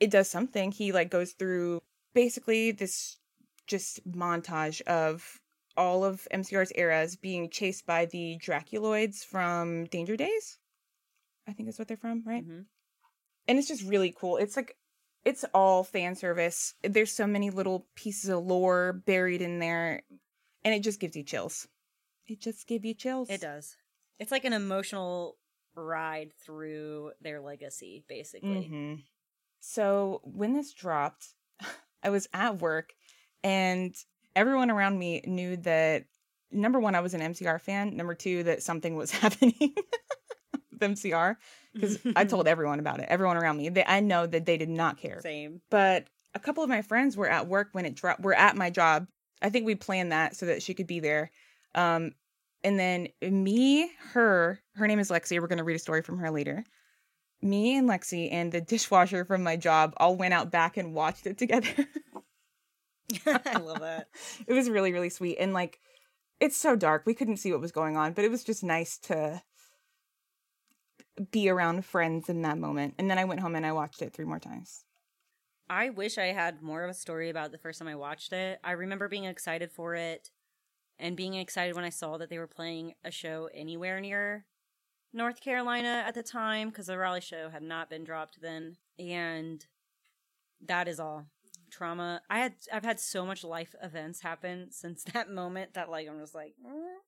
[0.00, 0.72] it does something.
[0.72, 1.80] He like goes through
[2.14, 3.18] basically this
[3.66, 5.40] just montage of
[5.76, 10.58] all of MCR's eras being chased by the Draculoids from Danger Days.
[11.46, 12.44] I think that's what they're from, right?
[12.44, 12.66] Mhm.
[13.48, 14.36] And it's just really cool.
[14.36, 14.76] It's like
[15.24, 16.74] it's all fan service.
[16.82, 20.02] There's so many little pieces of lore buried in there,
[20.64, 21.68] and it just gives you chills.
[22.26, 23.28] It just gives you chills.
[23.28, 23.76] It does.
[24.18, 25.36] It's like an emotional
[25.74, 28.66] ride through their legacy, basically.
[28.66, 28.94] hmm
[29.60, 31.26] So when this dropped,
[32.02, 32.92] I was at work,
[33.42, 33.94] and
[34.34, 36.04] everyone around me knew that
[36.50, 37.96] number one, I was an MCR fan.
[37.96, 39.74] Number two, that something was happening
[40.80, 41.36] with MCR
[41.74, 43.06] because I told everyone about it.
[43.08, 45.20] Everyone around me, they, I know that they did not care.
[45.22, 45.60] Same.
[45.70, 48.22] But a couple of my friends were at work when it dropped.
[48.22, 49.06] Were at my job.
[49.42, 51.30] I think we planned that so that she could be there.
[51.74, 52.12] Um,
[52.62, 55.40] and then me, her, her name is Lexi.
[55.40, 56.64] We're going to read a story from her later.
[57.40, 61.26] Me and Lexi and the dishwasher from my job all went out back and watched
[61.26, 61.68] it together.
[63.26, 64.08] I love that.
[64.46, 65.38] it was really, really sweet.
[65.38, 65.80] And like,
[66.38, 67.04] it's so dark.
[67.06, 69.42] We couldn't see what was going on, but it was just nice to
[71.30, 72.94] be around friends in that moment.
[72.98, 74.84] And then I went home and I watched it three more times.
[75.68, 78.58] I wish I had more of a story about the first time I watched it.
[78.64, 80.30] I remember being excited for it
[80.98, 84.46] and being excited when I saw that they were playing a show anywhere near
[85.12, 88.76] North Carolina at the time because the Raleigh show had not been dropped then.
[88.98, 89.64] And
[90.66, 91.26] that is all.
[91.70, 92.20] Trauma.
[92.28, 96.18] I had I've had so much life events happen since that moment that like I'm
[96.18, 96.98] just like "Eh."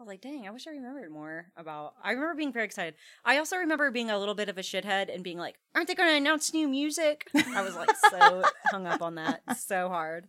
[0.00, 1.92] I was like, dang, I wish I remembered more about.
[2.02, 2.94] I remember being very excited.
[3.22, 5.94] I also remember being a little bit of a shithead and being like, aren't they
[5.94, 7.28] going to announce new music?
[7.34, 10.28] I was like so hung up on that so hard.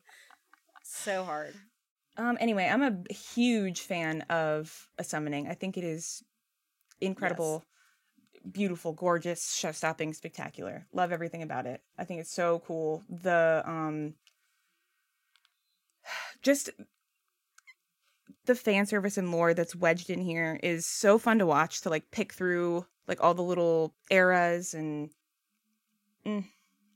[0.84, 1.54] So hard.
[2.18, 2.38] Um.
[2.42, 5.48] Anyway, I'm a huge fan of a summoning.
[5.48, 6.22] I think it is
[7.00, 7.64] incredible,
[8.52, 10.86] beautiful, gorgeous, show-stopping, spectacular.
[10.92, 11.82] Love everything about it.
[11.98, 13.04] I think it's so cool.
[13.10, 14.16] The um,
[16.42, 16.72] just
[18.46, 21.82] the fan service and lore that's wedged in here is so fun to watch.
[21.82, 25.10] To like pick through like all the little eras and.
[26.26, 26.46] Mm,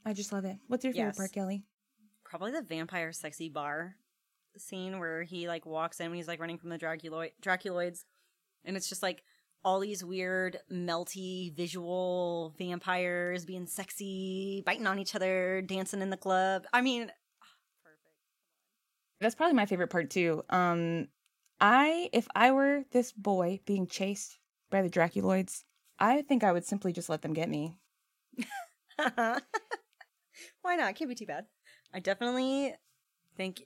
[0.06, 0.58] I just love it.
[0.68, 1.18] What's your favorite Yes.
[1.18, 1.64] part, Kelley?
[2.24, 3.96] Probably the vampire sexy bar
[4.58, 8.06] scene where he like walks in when he's like running from the Draculoid Draculoids.
[8.64, 9.24] And it's just like
[9.64, 16.18] all these weird, melty visual vampires being sexy, biting on each other, dancing in the
[16.18, 16.66] club.
[16.72, 17.12] I mean,
[17.84, 18.02] perfect.
[19.22, 20.44] That's probably my favorite part too.
[20.50, 21.08] Um
[21.60, 24.40] I if I were this boy being chased
[24.70, 25.64] by the Draculoids,
[26.00, 27.78] I think I would simply just let them get me.
[28.98, 30.96] Why not?
[30.96, 31.46] Can't be too bad.
[31.94, 32.74] I definitely
[33.38, 33.64] think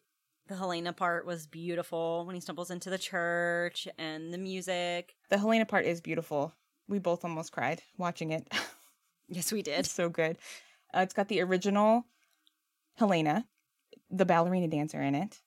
[0.47, 5.15] the Helena part was beautiful when he stumbles into the church and the music.
[5.29, 6.53] The Helena part is beautiful.
[6.87, 8.47] We both almost cried watching it.
[9.31, 9.81] Yes, we did.
[9.81, 10.39] it's so good.
[10.91, 12.03] Uh, it's got the original
[12.95, 13.45] Helena,
[14.09, 15.39] the ballerina dancer in it.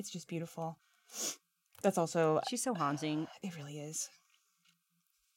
[0.00, 0.78] It's just beautiful.
[1.82, 3.26] That's also She's so haunting.
[3.42, 4.08] it really is.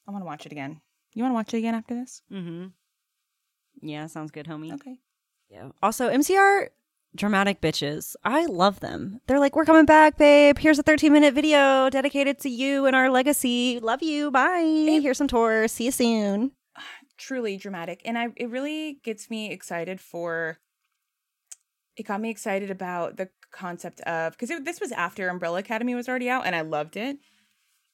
[0.07, 0.79] I want to watch it again.
[1.13, 2.21] You want to watch it again after this?
[2.31, 2.67] Mm-hmm.
[3.81, 4.73] Yeah, sounds good, homie.
[4.73, 4.99] Okay.
[5.49, 5.71] Yeah.
[5.83, 6.69] Also, MCR
[7.13, 8.15] dramatic bitches.
[8.23, 9.19] I love them.
[9.27, 10.57] They're like, we're coming back, babe.
[10.57, 13.81] Here's a 13 minute video dedicated to you and our legacy.
[13.81, 14.31] Love you.
[14.31, 14.99] Bye.
[15.01, 15.73] Here's some tours.
[15.73, 16.51] See you soon.
[17.15, 20.57] truly dramatic and i it really gets me excited for
[21.95, 26.09] it got me excited about the concept of because this was after umbrella academy was
[26.09, 27.17] already out and i loved it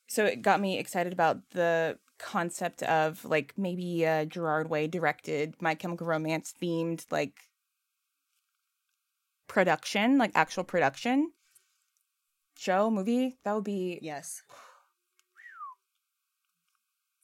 [0.08, 5.54] so it got me excited about the concept of like maybe uh gerard way directed
[5.62, 7.34] my chemical romance themed like
[9.48, 11.32] production like actual production
[12.58, 14.44] show movie that would be Yes.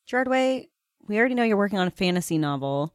[0.05, 0.69] Gerard Way,
[1.07, 2.93] we already know you're working on a fantasy novel.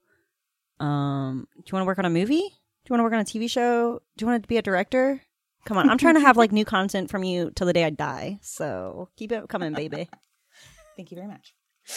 [0.78, 2.38] Um, do you want to work on a movie?
[2.38, 4.00] Do you want to work on a TV show?
[4.16, 5.20] Do you want to be a director?
[5.64, 7.90] Come on, I'm trying to have like new content from you till the day I
[7.90, 8.38] die.
[8.42, 10.08] So keep it coming, baby.
[10.96, 11.54] thank you very much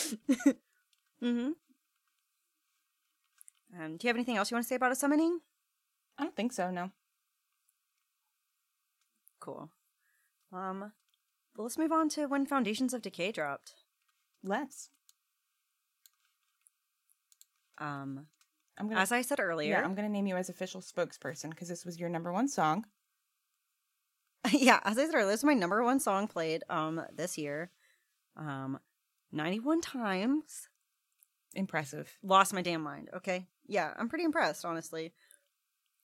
[1.22, 1.49] mm-hmm.
[3.80, 5.39] Um, do you have anything else you want to say about a summoning?
[6.18, 6.70] I don't think so.
[6.70, 6.91] No.
[9.39, 9.70] Cool.
[10.51, 10.91] Um,
[11.57, 13.74] well, let's move on to when Foundations of Decay dropped.
[14.43, 14.89] Let's.
[17.80, 18.28] Um,
[18.78, 19.01] I'm gonna.
[19.01, 21.99] as I said earlier, yeah, I'm gonna name you as official spokesperson because this was
[21.99, 22.86] your number one song.
[24.52, 27.72] yeah, as I said earlier, this is my number one song played um this year.
[28.36, 28.80] Um,
[29.32, 30.70] 91 times.
[31.56, 32.18] Impressive.
[32.24, 33.10] Lost my damn mind.
[33.16, 33.48] Okay.
[33.68, 35.14] Yeah, I'm pretty impressed, honestly.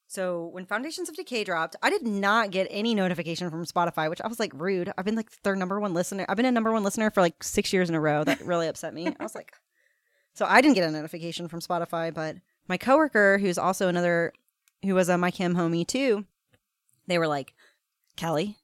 [0.07, 4.21] So when Foundations of Decay dropped, I did not get any notification from Spotify, which
[4.21, 4.91] I was like rude.
[4.97, 6.25] I've been like their number one listener.
[6.27, 8.23] I've been a number one listener for like six years in a row.
[8.23, 9.07] That really upset me.
[9.07, 9.53] I was like,
[10.33, 12.37] so I didn't get a notification from Spotify, but
[12.67, 14.33] my coworker, who's also another,
[14.83, 16.25] who was a My Chem homie too,
[17.05, 17.53] they were like,
[18.19, 18.57] Kelley,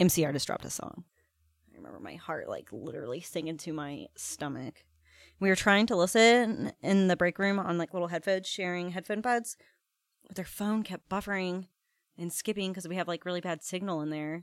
[0.00, 1.04] MCR just dropped a song.
[1.72, 4.82] I remember my heart like literally sinking to my stomach.
[5.38, 9.20] We were trying to listen in the break room on like little headphones, sharing headphone
[9.20, 9.56] buds,
[10.26, 11.68] but their phone kept buffering
[12.18, 14.42] and skipping because we have like really bad signal in there.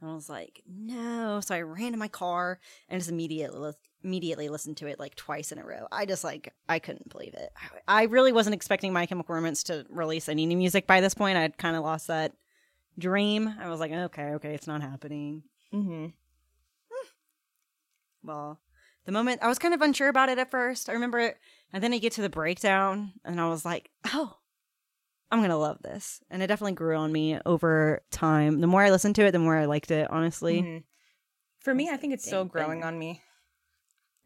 [0.00, 1.40] And I was like, no.
[1.40, 2.58] So I ran to my car
[2.88, 5.86] and just immediately immediately listened to it like twice in a row.
[5.92, 7.50] I just like I couldn't believe it.
[7.86, 11.38] I really wasn't expecting My Chemical Romance to release any new music by this point.
[11.38, 12.32] I'd kind of lost that
[12.98, 13.54] dream.
[13.60, 15.42] I was like, okay, okay, it's not happening.
[15.72, 16.06] Mm-hmm.
[18.22, 18.60] Well,
[19.06, 20.88] the moment I was kind of unsure about it at first.
[20.88, 21.38] I remember it,
[21.72, 24.36] and then I get to the breakdown, and I was like, oh,
[25.30, 26.20] I'm gonna love this.
[26.30, 28.60] And it definitely grew on me over time.
[28.60, 30.10] The more I listened to it, the more I liked it.
[30.10, 30.84] Honestly, Mhm.
[31.60, 33.22] For me, I think it's still growing on me.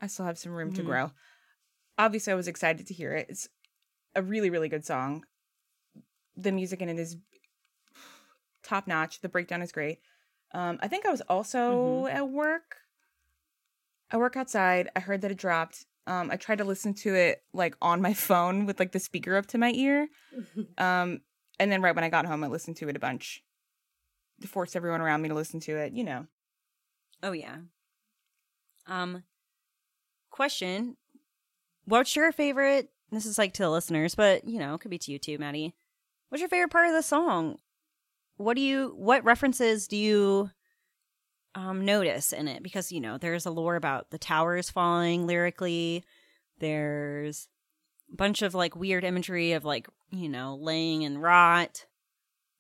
[0.01, 0.87] I still have some room to Mhm.
[0.87, 1.13] grow.
[1.99, 3.27] Obviously, I was excited to hear it.
[3.29, 3.49] It's
[4.15, 5.25] a really, really good song.
[6.37, 7.17] The music in it is
[8.65, 9.21] top notch.
[9.21, 9.99] The breakdown is great.
[10.53, 12.77] Um, I think I was also at work.
[14.11, 14.89] I work outside.
[14.95, 15.87] I heard that it dropped.
[16.07, 19.37] Um, I tried to listen to it like on my phone with like the speaker
[19.37, 20.09] up to my ear.
[20.79, 21.21] Um,
[21.61, 23.45] and then right when I got home, I listened to it a bunch
[24.41, 25.93] to force everyone around me to listen to it.
[25.93, 26.27] You know.
[27.23, 27.59] Oh yeah.
[28.87, 29.23] Um
[30.31, 30.97] question.
[31.85, 34.99] What's your favorite this is like to the listeners, but you know, it could be
[34.99, 35.75] to you too, Maddy.
[36.29, 37.59] What's your favorite part of the song?
[38.37, 40.51] What do you what references do you
[41.55, 42.63] um notice in it?
[42.63, 46.05] Because, you know, there's a lore about the towers falling lyrically.
[46.59, 47.49] There's
[48.13, 51.87] a bunch of like weird imagery of like, you know, laying in rot.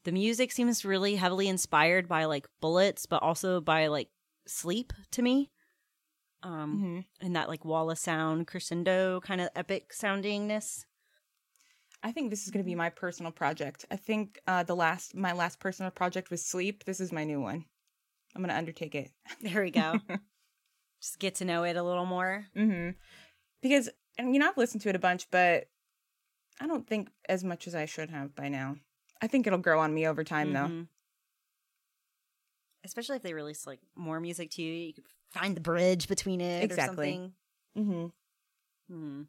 [0.04, 4.08] The music seems really heavily inspired by like bullets, but also by like
[4.46, 5.50] sleep to me.
[6.42, 7.26] Um, Mm-hmm.
[7.26, 10.84] and that like wall of sound crescendo kind of epic soundingness.
[12.05, 13.86] I think this is going to be my personal project.
[13.90, 16.84] I think uh, the last my last personal project was sleep.
[16.84, 17.64] This is my new one.
[18.36, 19.11] I'm going to undertake it.
[19.40, 20.00] There we go.
[21.00, 22.46] Just get to know it a little more.
[22.55, 22.90] hmm
[23.62, 23.88] Because
[24.18, 25.68] and you know I've listened to it a bunch, but
[26.61, 28.76] I don't think as much as I should have by now.
[29.22, 30.68] I think it'll grow on me over time, though.
[30.68, 30.88] Mhm.
[32.84, 36.42] Especially if they release like more music to you, you could find the bridge between
[36.42, 37.09] it Exactly.
[37.09, 37.12] or
[37.76, 38.12] something.
[38.90, 38.94] Mm-hmm.
[38.94, 39.22] Hmm.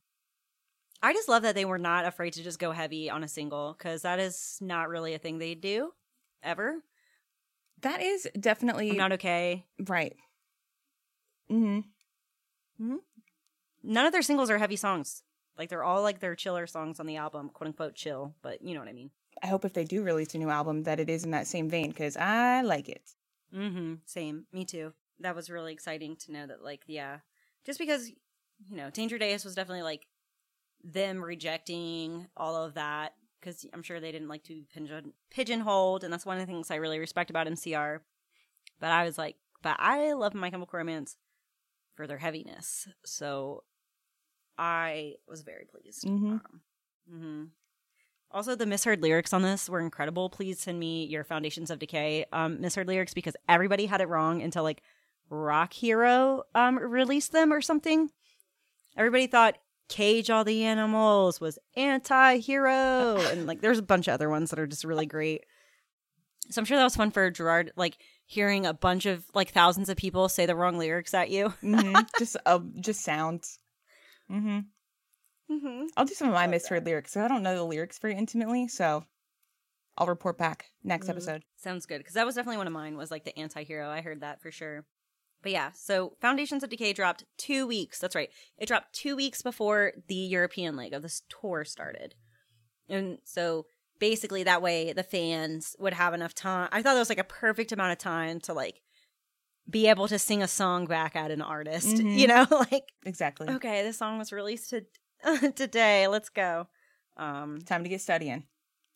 [1.05, 3.75] I just love that they were not afraid to just go heavy on a single
[3.77, 5.93] because that is not really a thing they do
[6.41, 6.81] ever.
[7.81, 9.67] That is definitely I'm not okay.
[9.87, 10.15] right.
[11.47, 11.81] hmm
[13.83, 15.21] None of their singles are heavy songs.
[15.59, 18.73] Like they're all like their chiller songs on the album, quote unquote chill, but you
[18.73, 19.11] know what I mean.
[19.43, 21.69] I hope if they do release a new album that it is in that same
[21.69, 23.11] vein because I like it.
[23.55, 23.95] Mm-hmm.
[24.07, 24.47] Same.
[24.51, 24.93] Me too.
[25.19, 27.19] That was really exciting to know that, like, yeah,
[27.63, 30.07] just because you know, Danger Days was definitely like
[30.85, 36.03] them rejecting all of that because I'm sure they didn't like to be pigeon pigeonholed,
[36.03, 37.99] and that's one of the things I really respect about MCR.
[38.79, 41.17] But I was like, but I love My Chemical Romance
[41.95, 43.63] for their heaviness, so
[44.57, 46.05] I was very pleased.
[46.05, 46.41] Mhm.
[46.45, 46.61] Um,
[47.11, 47.49] mhm.
[48.31, 50.29] Also, the misheard lyrics on this were incredible.
[50.29, 54.41] Please send me your Foundations of Decay um, misheard lyrics because everybody had it wrong
[54.41, 54.81] until like
[55.29, 58.11] Rock Hero um, released them or something.
[58.97, 59.57] Everybody thought
[59.87, 63.17] Cage All the Animals was anti hero.
[63.17, 65.45] and like there's a bunch of other ones that are just really great.
[66.49, 69.89] So I'm sure that was fun for Gerard, like hearing a bunch of like thousands
[69.89, 71.49] of people say the wrong lyrics at you.
[71.61, 73.59] hmm just uh, just sounds.
[74.29, 74.59] hmm
[75.51, 75.85] Mm-hmm.
[75.95, 77.11] I'll do some of my misheard lyrics.
[77.11, 79.05] So I don't know the lyrics very intimately, so
[79.95, 81.11] I'll report back next Mhm.
[81.11, 81.43] episode.
[81.55, 82.97] Sounds good because that was definitely one of mine.
[82.97, 83.87] Was like the anti-hero.
[83.87, 84.85] I heard that for sure.
[85.45, 87.99] But yeah, so Foundations of Decay dropped two weeks.
[87.99, 88.31] That's right.
[88.57, 92.15] It dropped two weeks before the European leg of this tour started,
[92.89, 93.67] and so
[93.99, 96.67] basically that way the fans would have enough time.
[96.71, 98.81] I thought that was like a perfect amount of time to like
[99.69, 101.97] be able to sing a song back at an artist.
[101.97, 102.17] Mhm.
[102.19, 103.47] You know, like Exactly.
[103.47, 106.07] okay, this song was released to, today.
[106.07, 106.65] Let's go.
[107.17, 108.45] Um, Time to get studying.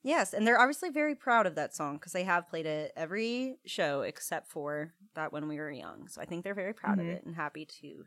[0.03, 3.57] Yes, and they're obviously very proud of that song because they have played it every
[3.65, 6.07] show except for that when we were young.
[6.07, 7.01] So I think they're very proud Mhm.
[7.01, 8.05] of it and happy to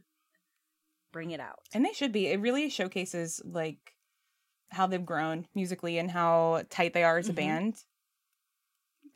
[1.13, 1.61] bring it out.
[1.75, 2.29] And they should be.
[2.29, 3.95] It really showcases like
[4.71, 7.37] how they've grown musically and how tight they are as a Mhm.
[7.37, 7.85] band.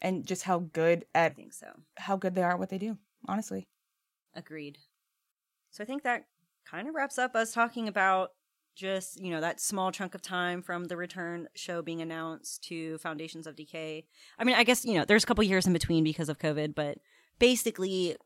[0.02, 1.82] And just how good I at think so.
[1.96, 3.68] how good they are at what they do, honestly.
[4.34, 4.78] Agreed.
[5.70, 6.28] So I think that
[6.64, 8.36] kind of wraps up us talking about
[8.76, 12.98] just, you know, that small chunk of time from the return show being announced to
[12.98, 14.04] Foundations of Decay.
[14.38, 16.74] I mean, I guess, you know, there's a couple years in between because of COVID,
[16.74, 16.98] but
[17.38, 18.16] basically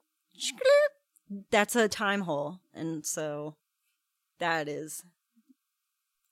[1.50, 2.60] that's a time hole.
[2.74, 3.56] And so
[4.40, 5.04] that is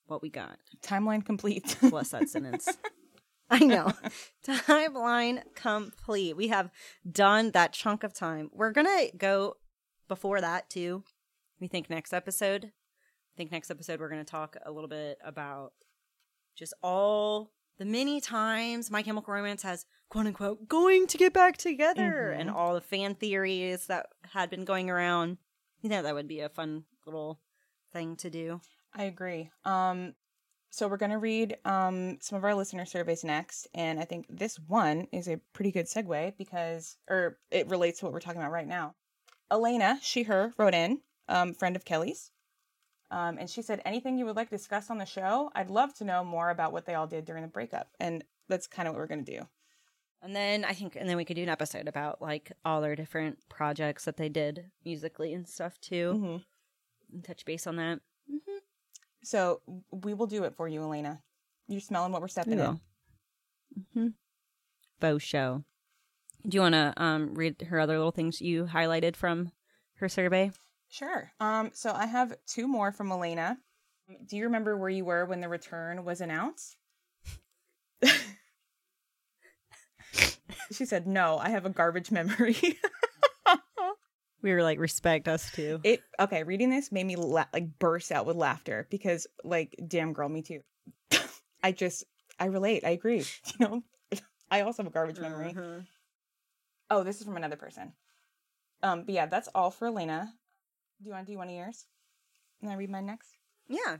[0.06, 0.58] what we got.
[0.82, 1.76] Timeline complete.
[1.82, 2.68] Bless that sentence.
[3.50, 3.92] I know.
[4.46, 6.36] Timeline complete.
[6.36, 6.70] We have
[7.10, 8.50] done that chunk of time.
[8.52, 9.54] We're going to go
[10.08, 11.04] before that too.
[11.60, 12.72] We think next episode.
[13.38, 15.72] I think next episode we're going to talk a little bit about
[16.56, 21.56] just all the many times My Chemical Romance has quote unquote going to get back
[21.56, 22.40] together Mhm.
[22.40, 25.38] and all the fan theories that had been going around.
[25.82, 27.38] You know, that would be a fun little
[27.92, 28.60] thing to do.
[28.92, 29.52] I agree.
[29.64, 30.16] Um,
[30.70, 34.58] so we're gonna read um some of our listener surveys next, and I think this
[34.58, 38.50] one is a pretty good segue because, or it relates to what we're talking about
[38.50, 38.96] right now.
[39.48, 42.32] Elena, she her wrote in, um, friend of Kelley's,
[43.10, 45.50] um, and she said, "Anything you would like to discuss on the show?
[45.54, 48.66] I'd love to know more about what they all did during the breakup." And that's
[48.66, 49.42] kind of what we're gonna do.
[50.20, 52.96] And then I think, and then we could do an episode about like all their
[52.96, 56.36] different projects that they did musically and stuff too, Mm-hmm.
[57.14, 58.00] and touch base on that.
[58.30, 58.58] Mm-hmm.
[59.22, 59.60] So
[59.92, 61.22] we will do it for you, Elena.
[61.68, 62.80] You're smelling what we're stepping in.
[63.78, 64.06] Mm-hmm.
[65.00, 65.64] Faux show.
[66.48, 69.52] Do you want to um, read her other little things you highlighted from
[69.96, 70.50] her survey?
[70.90, 71.30] Sure.
[71.40, 73.58] Um, so I have two more from Elena.
[74.26, 76.76] Do you remember where you were when the return was announced?
[80.72, 82.56] she said, "No, I have a garbage memory."
[84.40, 85.80] We were like, respect us too.
[85.82, 86.44] it okay.
[86.44, 90.42] Reading this made me la- like burst out with laughter because, like, damn girl, me
[90.42, 90.60] too.
[91.64, 92.04] I just,
[92.38, 92.84] I relate.
[92.84, 93.24] I agree.
[93.58, 93.82] You know,
[94.48, 95.54] I also have a garbage memory.
[95.54, 95.86] Mhm.
[96.88, 97.94] Oh, this is from another person.
[98.80, 100.32] Um, but yeah, that's all for Elena.
[101.00, 101.86] Do you want to do one of yours?
[102.60, 103.36] And I read mine next.
[103.68, 103.98] Yeah.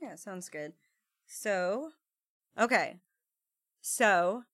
[0.00, 0.74] Yeah, sounds good.
[1.26, 1.90] So,
[2.58, 2.96] okay.
[3.80, 4.44] So,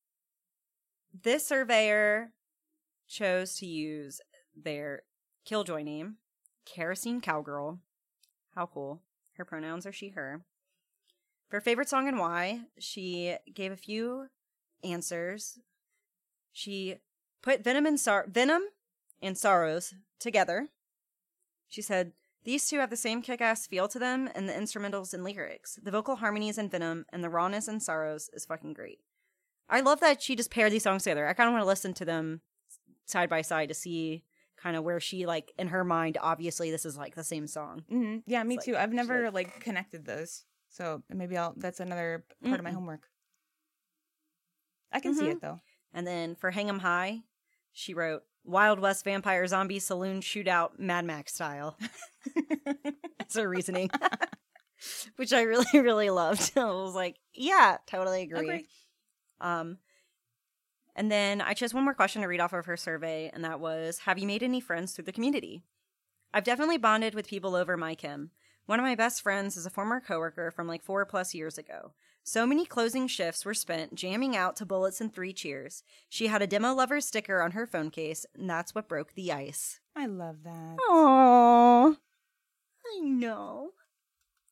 [1.23, 2.33] this surveyor
[3.09, 4.21] chose to use
[4.57, 5.03] their
[5.45, 6.17] Killjoy name,
[6.65, 7.79] Kerosene Cowgirl.
[8.55, 9.03] How cool.
[9.37, 10.43] Her pronouns are she, her.
[11.49, 14.29] For favorite song and why, she gave a few
[14.83, 15.59] answers.
[16.53, 16.97] She
[17.43, 18.63] put Venom and Sor- Venom
[19.21, 20.69] and Sorrows together.
[21.73, 22.13] She said,
[22.45, 25.79] these two have the same kick ass feel to them and the instrumentals and lyrics.
[25.83, 28.99] The vocal harmonies and Venom and the rawness and sorrows is fucking great.
[29.71, 31.27] I love that she just paired these songs together.
[31.27, 32.43] I kind of want to listen to them
[33.07, 34.25] side by side to see
[34.59, 37.85] kind of where she, like, in her mind, obviously this is like the same song.
[37.89, 38.73] hmm Yeah, me It's too.
[38.73, 41.55] like- I've never like- like, connected those, so maybe I'll.
[41.57, 43.09] That's another part of my homework.
[44.93, 45.31] I can see Mhm.
[45.33, 45.61] it though.
[45.95, 47.23] And then for Hang 'em High,
[47.73, 51.77] she wrote Wild West Vampire Zombie Saloon Shootout Mad Max style.
[53.19, 53.91] That's her reasoning.
[55.17, 56.53] Which I really, really loved.
[56.57, 58.41] I was like, yeah, totally agree.
[58.41, 58.67] Agree.
[59.41, 59.79] Um,
[60.97, 63.61] and then I chose one more question to read off of her survey, and that
[63.61, 65.63] was Have you made any friends through the community?
[66.35, 68.31] I've definitely bonded with people over My Chem.
[68.67, 71.93] One of my best friends is a former coworker from like four plus years ago.
[72.25, 75.83] So many closing shifts were spent jamming out to bullets and three cheers.
[76.09, 79.33] She had a demo lover sticker on her phone case, and that's what broke the
[79.33, 79.81] ice.
[79.97, 80.77] I love that.
[80.89, 81.97] Aww.
[82.87, 83.71] I know.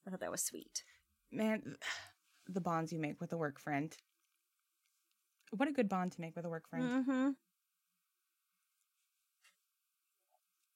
[0.07, 0.83] I thought that was sweet.
[1.31, 1.77] Man,
[2.49, 3.97] the bonds you make with a work friend.
[5.57, 6.85] What a good bond to make with a work friend.
[7.07, 7.31] Mm-hmm.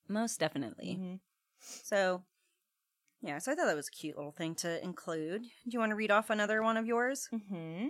[0.09, 0.99] Most definitely.
[1.01, 1.21] Mhm.
[1.61, 2.23] So,
[3.25, 5.43] yeah, so I thought that was a cute little thing to include.
[5.43, 7.29] Do you want to read off another one of yours?
[7.33, 7.89] Mm-hmm.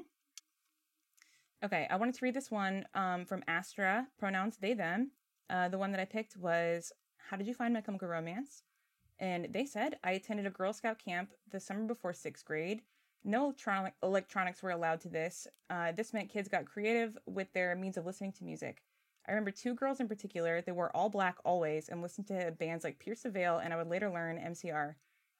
[1.64, 5.10] Okay, I wanted to read this one um, from Astra, pronouns they, them.
[5.50, 8.62] Uh, the one that I picked was How Did You Find My Chemical Romance?
[9.18, 12.82] And they said, I attended a Girl Scout camp the summer before sixth grade.
[13.24, 15.48] No electronic- electronics were allowed to this.
[15.68, 18.82] Uh, this meant kids got creative with their means of listening to music.
[19.26, 20.60] I remember two girls in particular.
[20.60, 23.76] They wore all black always and listened to bands like Pierce the Veil, and I
[23.76, 24.94] would later learn MCR.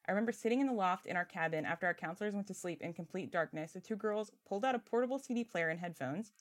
[0.07, 2.82] I remember sitting in the loft in our cabin after our counselors went to sleep
[2.82, 3.72] in complete darkness.
[3.72, 6.32] The two girls pulled out a portable CD player and headphones,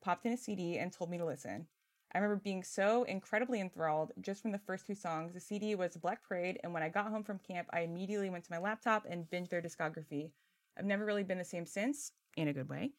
[0.00, 1.66] popped in a CD, and told me to listen.
[2.14, 5.34] I remember being so incredibly enthralled just from the first two songs.
[5.34, 8.44] The CD was Black Parade, and when I got home from camp, I immediately went
[8.44, 10.30] to my laptop and binged their discography.
[10.78, 12.92] I've never really been the same since, in a good way.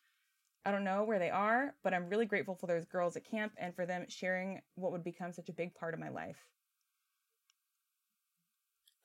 [0.65, 3.53] I don't know where they are, but I'm really grateful for those girls at camp
[3.57, 6.49] and for them sharing what would become such a big part of my life.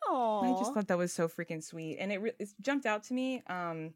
[0.07, 3.05] Oh, I just thought that was so freaking sweet, and it re- it's jumped out
[3.05, 3.95] to me um,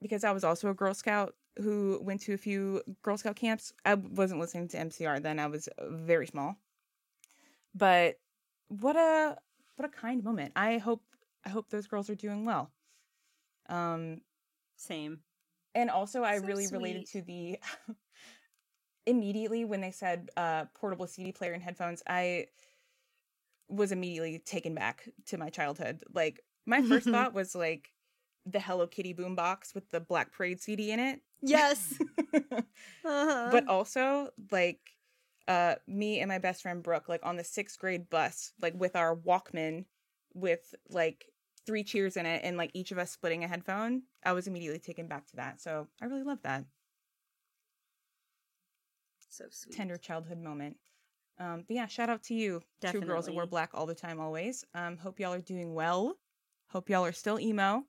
[0.00, 3.72] because I was also a Girl Scout who went to a few Girl Scout camps.
[3.84, 6.56] I wasn't listening to MCR then; I was uh, very small.
[7.74, 8.18] But
[8.68, 9.36] what a
[9.76, 10.52] what a kind moment.
[10.56, 11.02] I hope
[11.44, 12.70] I hope those girls are doing well.
[13.68, 14.20] Um,
[14.76, 15.20] same.
[15.74, 17.58] and also I So really related to the
[19.06, 22.46] immediately when they said uh portable CD player and headphones, I
[23.68, 26.02] was immediately taken back to my childhood.
[26.12, 27.92] Like my first thought was like
[28.46, 31.20] the Hello Kitty boombox with the Black Parade CD in it.
[31.40, 31.98] Yes.
[32.34, 33.48] uh-huh.
[33.50, 34.80] but also like
[35.46, 38.96] uh me and my best friend Brooke like on the 6th grade bus like with
[38.96, 39.84] our Walkman
[40.32, 41.26] with like
[41.66, 44.02] three cheers in it and like each of us splitting a headphone.
[44.24, 45.60] I was immediately taken back to that.
[45.60, 46.64] So I really love that.
[49.28, 49.76] so sweet.
[49.76, 50.76] tender childhood moment.
[51.38, 54.20] Um, but yeah, shout out to you, two girls that wear black all the time,
[54.20, 54.64] always.
[54.74, 56.16] Um, hope y'all are doing well.
[56.68, 57.84] Hope y'all are still emo.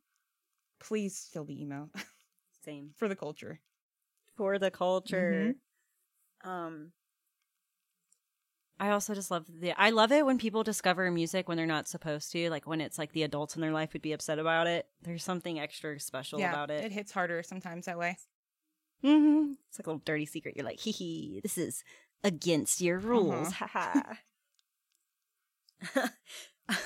[0.79, 1.89] Please still be emo
[2.63, 3.59] Same for the culture.
[4.35, 5.53] for the culture.
[6.43, 6.91] Um,
[8.79, 9.73] I also just love the.
[9.79, 12.49] I love it when people discover music when they're not supposed to.
[12.49, 14.87] Like when it's like the adults in their life would be upset about it.
[15.01, 16.83] There's something extra special yeah, about it.
[16.83, 18.17] it hits harder sometimes that way.
[19.03, 19.53] Mm-hmm.
[19.69, 20.55] It's like a little dirty secret.
[20.57, 21.83] You're like, hee hee, this is
[22.25, 23.53] against your rules.
[23.53, 24.17] Ha ha.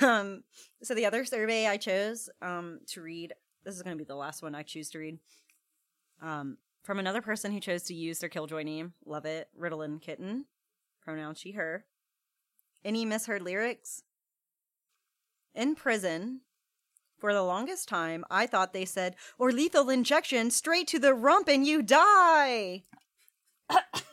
[0.00, 0.44] um,
[0.82, 3.32] so the other survey I chose um, to read,
[3.64, 5.18] this is going to be the last one I choose to read.
[6.22, 8.94] Um, from another person who chose to use their Killjoy name.
[9.04, 9.48] Love it.
[9.58, 10.46] Ritalin Kitten.
[11.02, 11.84] Pronoun she, her.
[12.84, 14.02] Any misheard lyrics?
[15.54, 16.40] In prison,
[17.18, 21.48] for the longest time, I thought they said, or lethal injection straight to the rump
[21.48, 22.84] and you die.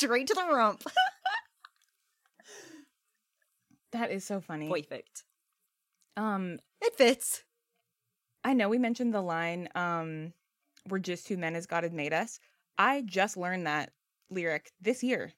[0.00, 0.82] straight to the rump.
[3.92, 4.68] That is so funny.
[4.68, 5.24] Perfect.
[6.16, 7.42] Um, It fits.
[8.44, 10.32] I know we mentioned the line, um,
[10.88, 12.38] we're just two men as God had made us.
[12.78, 13.90] I just learned that
[14.30, 15.32] lyric this year.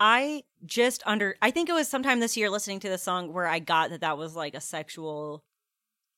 [0.00, 3.46] I just under I think it was sometime this year listening to the song where
[3.46, 5.44] I got that that was like a sexual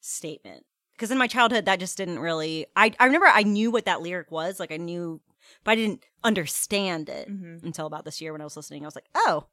[0.00, 0.64] statement.
[0.94, 4.00] Because in my childhood that just didn't really I I remember I knew what that
[4.00, 5.20] lyric was, like I knew
[5.64, 7.62] but I didn't understand it Mhm.
[7.62, 8.82] until about this year when I was listening.
[8.84, 9.48] I was like, "Oh,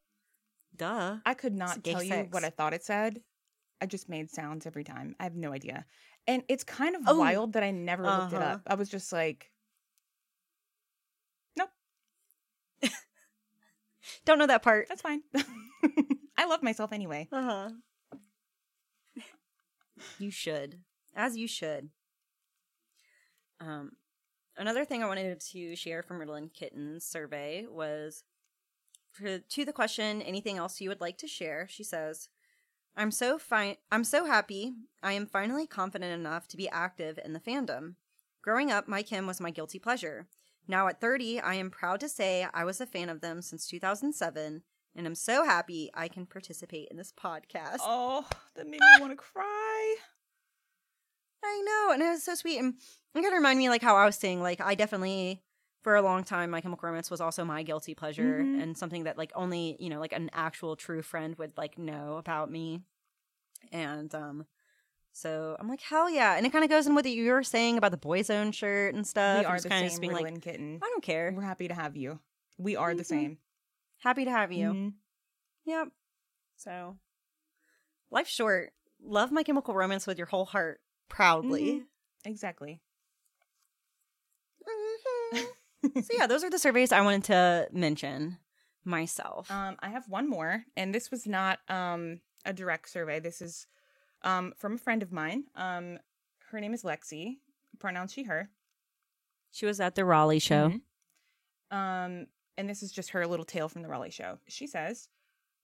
[0.76, 3.24] duh." I could not tell you what I thought it said.
[3.82, 5.16] I just made sounds every time.
[5.20, 5.86] I have no idea.
[6.28, 7.18] And it's kind of Oh.
[7.18, 8.46] wild that I never looked it Uh-huh.
[8.56, 8.62] up.
[8.68, 9.52] I was just like,
[11.56, 11.72] nope,
[14.26, 14.88] Don't know that part.
[14.88, 15.24] that's fine.
[16.38, 17.28] I love myself anyway.
[17.32, 17.72] Uh-huh.
[20.20, 20.82] you should.
[21.16, 21.90] As you should.
[23.60, 23.92] Um
[24.58, 28.24] another thing I wanted to share from Ritalin Kitten's survey was
[29.12, 31.68] for, to the question, anything else you would like to share?
[31.70, 32.30] She says,
[32.96, 37.34] I'm so fine I'm so happy I am finally confident enough to be active in
[37.34, 37.96] the fandom.
[38.42, 40.28] Growing up, My Chem was my guilty pleasure.
[40.68, 43.68] Now at 30, I am proud to say I was a fan of them since
[43.68, 44.64] 2007
[44.96, 47.80] and I'm so happy I can participate in this podcast.
[47.80, 48.26] Oh,
[48.56, 49.96] that made me want to cry.
[51.44, 52.60] I know, and it was so sweet.
[52.60, 55.42] And it kind of reminded me like how I was saying, like I definitely
[55.84, 58.62] for a long time, My Chemical Romance was also my guilty pleasure Mhm.
[58.62, 62.18] and something that like only you know like an actual true friend would like know
[62.18, 62.82] about me.
[63.72, 64.46] And um,
[65.12, 67.42] so I'm like hell yeah, and it kind of goes in with what you were
[67.44, 69.40] saying about the Boyzone shirt and stuff.
[69.40, 70.80] we are the same, just being like, kitten.
[70.84, 71.34] I don't care.
[71.36, 72.20] We're happy to have you.
[72.58, 73.06] We are the Mhm.
[73.08, 73.38] same.
[73.98, 74.68] Happy to have you.
[74.68, 74.94] Mhm.
[75.66, 75.88] Yep.
[76.58, 76.98] So,
[78.12, 78.74] life's short.
[79.04, 80.80] Love My Chemical Romance with your whole heart,
[81.12, 81.72] proudly.
[81.82, 81.86] Mhm.
[82.26, 82.82] Exactly.
[84.68, 85.46] Mhm.
[86.06, 88.38] so yeah, those are the surveys I wanted to mention
[88.84, 89.50] myself.
[89.52, 93.20] Um, I have one more, and this was not um a direct survey.
[93.20, 93.68] This is
[94.24, 95.46] um from a friend of mine.
[95.56, 96.00] Um,
[96.52, 97.38] her name is Lexi.
[97.80, 98.50] Pronouns she her.
[99.52, 100.70] she was at the Raleigh show.
[100.70, 100.82] Mhm.
[101.76, 104.38] Um, and this is just her little tale from the Raleigh show.
[104.48, 105.08] She says,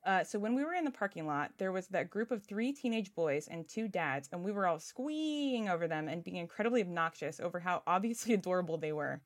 [0.07, 2.71] uh, so when we were in the parking lot, there was that group of three
[2.71, 6.81] teenage boys and two dads, and we were all squeeing over them and being incredibly
[6.81, 9.21] obnoxious over how obviously adorable they were.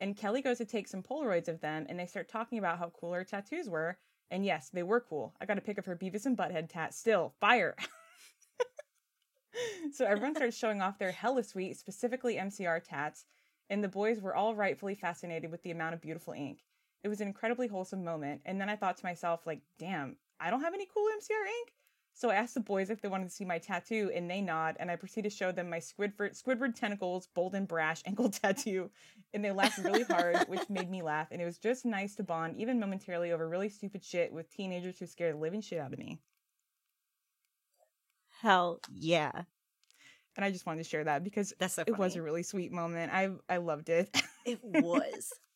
[0.00, 2.90] And Kelley goes to take some Polaroids of them, and they start talking about how
[2.98, 3.98] cool her tattoos were.
[4.30, 5.34] And yes, they were cool.
[5.38, 6.94] I got a pic of her Beavis and Butthead tat.
[6.94, 7.76] Still, fire.
[9.92, 13.26] so everyone starts showing off their hella sweet, specifically MCR tats.
[13.68, 16.60] and the boys were all rightfully fascinated with the amount of beautiful ink.
[17.04, 20.50] It was an incredibly wholesome moment, and then I thought to myself, like, damn, I
[20.50, 21.72] don't have any cool MCR ink.
[22.14, 24.76] So I asked the boys if they wanted to see my tattoo, and they nod,
[24.78, 28.90] and I proceed to show them my Squidward, Squidward tentacles, bold and brash ankle tattoo,
[29.32, 32.22] and they laughed really hard, which made me laugh, and it was just nice to
[32.22, 35.92] bond, even momentarily, over really stupid shit with teenagers who scared the living shit out
[35.92, 36.20] of me.
[38.40, 39.30] Hell yeah.
[40.36, 42.72] And I just wanted to share that because That's so it was a really sweet
[42.72, 43.12] moment.
[43.12, 44.10] I I loved it.
[44.44, 45.32] It was.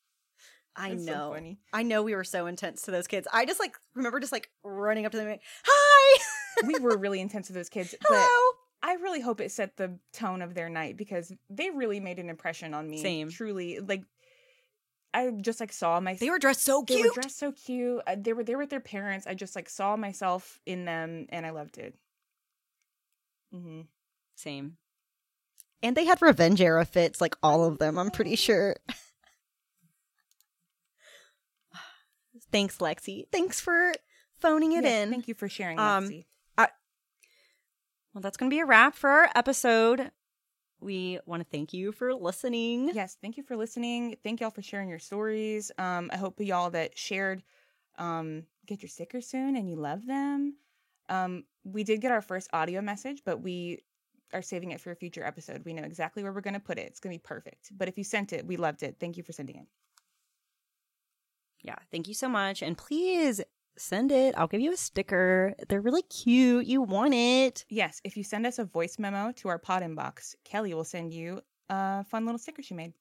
[0.77, 1.33] I It's so know.
[1.33, 1.59] funny.
[1.73, 3.27] I know we were so intense to those kids.
[3.33, 6.23] I just like remember just like running up to them and hi.
[6.67, 8.57] we were really intense to those kids, but Hello.
[8.83, 12.29] I really hope it set the tone of their night because they really made an
[12.29, 13.03] impression on me.
[13.03, 13.31] Same.
[13.31, 14.05] Truly, like
[15.15, 16.99] I just like saw my They were dressed so cute.
[17.03, 18.03] they were dressed so cute.
[18.07, 19.27] Uh, they were there with their parents.
[19.27, 21.95] I just like saw myself in them, and I loved it.
[23.55, 23.83] Mm-hmm.
[24.37, 24.77] Same.
[25.83, 28.77] And they had revenge era fits, like all of them, I'm pretty sure.
[32.53, 33.27] Thanks, Lexi.
[33.31, 33.93] Thanks for
[34.41, 35.11] phoning it Yes, in.
[35.11, 36.25] Thank you for sharing, Um, Lexi.
[38.17, 40.11] Well, that's going to be a wrap for our episode.
[40.81, 42.91] We want to thank you for listening.
[42.95, 44.17] Yes, thank you for listening.
[44.25, 45.71] Thank y'all for sharing your stories.
[45.77, 47.43] Um, I hope y'all that shared
[47.99, 50.55] um, get your stickers soon and you love them.
[51.11, 53.83] Um, we did get our first audio message, but we
[54.33, 55.63] are saving it for a future episode.
[55.67, 56.87] We know exactly where we're going to put it.
[56.87, 57.71] It's going to be perfect.
[57.77, 58.97] But if you sent it, we loved it.
[58.99, 59.67] Thank you for sending it.
[61.63, 62.63] Yeah, thank you so much.
[62.63, 63.41] And please
[63.79, 64.35] send it.
[64.37, 65.55] I'll give you a sticker.
[65.69, 66.67] They're really cute.
[66.67, 67.65] You want it.
[67.69, 71.13] Yes, if you send us a voice memo to our pod inbox, Kelley will send
[71.13, 72.93] you a fun little sticker she made.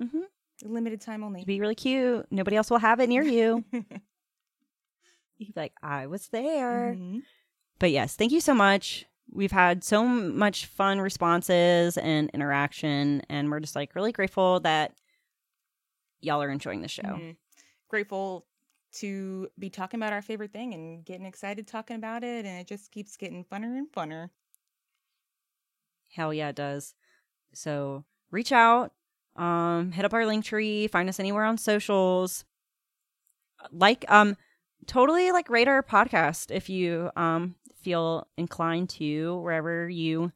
[0.00, 0.20] Mm-hmm.
[0.64, 1.40] Limited time only.
[1.40, 2.26] It'd be really cute.
[2.30, 3.64] Nobody else will have it near you.
[3.72, 6.96] You'd be like, I was there.
[6.98, 7.22] Mhm.
[7.78, 9.04] But yes, thank you so much.
[9.30, 14.94] We've had so much fun responses and interaction, and we're just like really grateful that
[16.20, 17.02] y'all are enjoying the show.
[17.02, 17.36] Mhm.
[17.88, 18.46] Grateful
[18.92, 22.66] to be talking about our favorite thing and getting excited talking about it, and it
[22.66, 24.30] just keeps getting funner and funner.
[26.10, 26.94] Hell yeah, it does.
[27.52, 28.92] So reach out,
[29.36, 32.44] um, hit up our link tree, find us anywhere on socials.
[33.70, 34.36] Like, um,
[34.86, 40.32] totally like rate our podcast if you um feel inclined to wherever you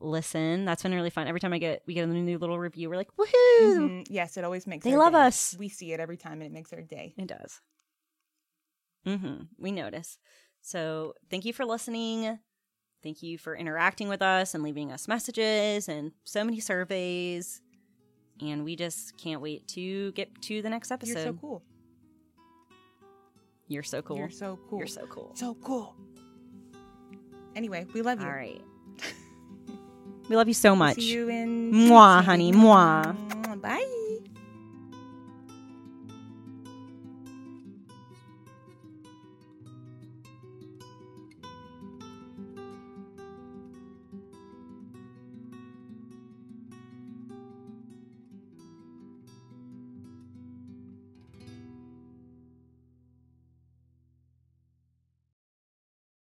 [0.00, 0.64] listen.
[0.64, 1.26] That's been really fun.
[1.26, 3.60] Every time I get we get a new little review, we're like, woohoo!
[3.60, 4.06] Mhm.
[4.10, 4.84] Yes, it always makes.
[4.84, 5.20] They love day.
[5.20, 5.56] us.
[5.58, 7.14] We see it every time, and it makes our day.
[7.16, 7.60] It does.
[9.06, 9.44] Mm-hmm.
[9.58, 10.18] We notice.
[10.62, 12.38] So thank you for listening.
[13.02, 17.60] Thank you for interacting with us and leaving us messages and so many surveys.
[18.40, 21.12] And we just can't wait to get to the next episode.
[21.12, 21.62] You're so cool.
[23.68, 24.16] You're so cool.
[24.16, 24.78] You're so cool.
[24.78, 25.32] You're so cool.
[25.34, 25.96] so cool.
[27.54, 28.26] Anyway, we love you.
[28.26, 28.60] All right.
[30.28, 30.96] We love you so much.
[30.96, 31.72] See you in.
[31.72, 32.52] Mwah, honey.
[32.52, 33.14] Mwah.
[33.60, 34.03] Bye.